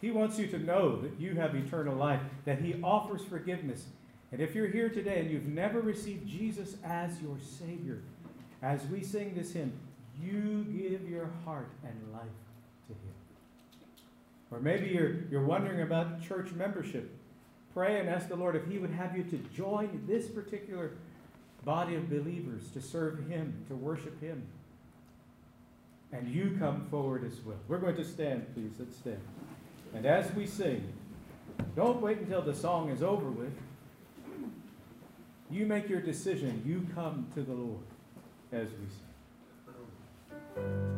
He 0.00 0.10
wants 0.10 0.38
you 0.38 0.46
to 0.46 0.58
know 0.58 0.98
that 1.02 1.20
you 1.20 1.34
have 1.34 1.54
eternal 1.54 1.94
life, 1.94 2.22
that 2.46 2.62
He 2.62 2.80
offers 2.82 3.22
forgiveness. 3.22 3.84
And 4.32 4.40
if 4.40 4.54
you're 4.54 4.66
here 4.66 4.88
today 4.88 5.20
and 5.20 5.30
you've 5.30 5.44
never 5.44 5.82
received 5.82 6.26
Jesus 6.26 6.76
as 6.82 7.20
your 7.20 7.36
Savior, 7.38 8.00
as 8.62 8.86
we 8.86 9.02
sing 9.02 9.34
this 9.34 9.52
hymn, 9.52 9.74
you 10.18 10.64
give 10.74 11.06
your 11.06 11.28
heart 11.44 11.68
and 11.84 12.14
life 12.14 12.22
to 12.86 12.94
Him. 12.94 13.14
Or 14.50 14.58
maybe 14.58 14.86
you're, 14.86 15.24
you're 15.30 15.44
wondering 15.44 15.82
about 15.82 16.22
church 16.22 16.52
membership. 16.52 17.17
Pray 17.74 18.00
and 18.00 18.08
ask 18.08 18.28
the 18.28 18.36
Lord 18.36 18.56
if 18.56 18.66
He 18.66 18.78
would 18.78 18.90
have 18.90 19.16
you 19.16 19.22
to 19.24 19.36
join 19.54 20.02
this 20.06 20.26
particular 20.26 20.92
body 21.64 21.94
of 21.94 22.08
believers 22.08 22.62
to 22.72 22.80
serve 22.80 23.28
Him, 23.28 23.64
to 23.68 23.74
worship 23.74 24.20
Him. 24.20 24.42
And 26.12 26.28
you 26.28 26.56
come 26.58 26.86
forward 26.90 27.24
as 27.24 27.38
well. 27.44 27.58
We're 27.68 27.78
going 27.78 27.96
to 27.96 28.04
stand, 28.04 28.46
please. 28.54 28.72
Let's 28.78 28.96
stand. 28.96 29.20
And 29.94 30.06
as 30.06 30.32
we 30.34 30.46
sing, 30.46 30.92
don't 31.76 32.00
wait 32.00 32.18
until 32.18 32.42
the 32.42 32.54
song 32.54 32.90
is 32.90 33.02
over 33.02 33.30
with. 33.30 33.52
You 35.50 35.66
make 35.66 35.88
your 35.88 36.00
decision. 36.00 36.62
You 36.64 36.86
come 36.94 37.26
to 37.34 37.42
the 37.42 37.52
Lord 37.52 37.80
as 38.52 38.68
we 38.70 38.86
sing. 40.64 40.97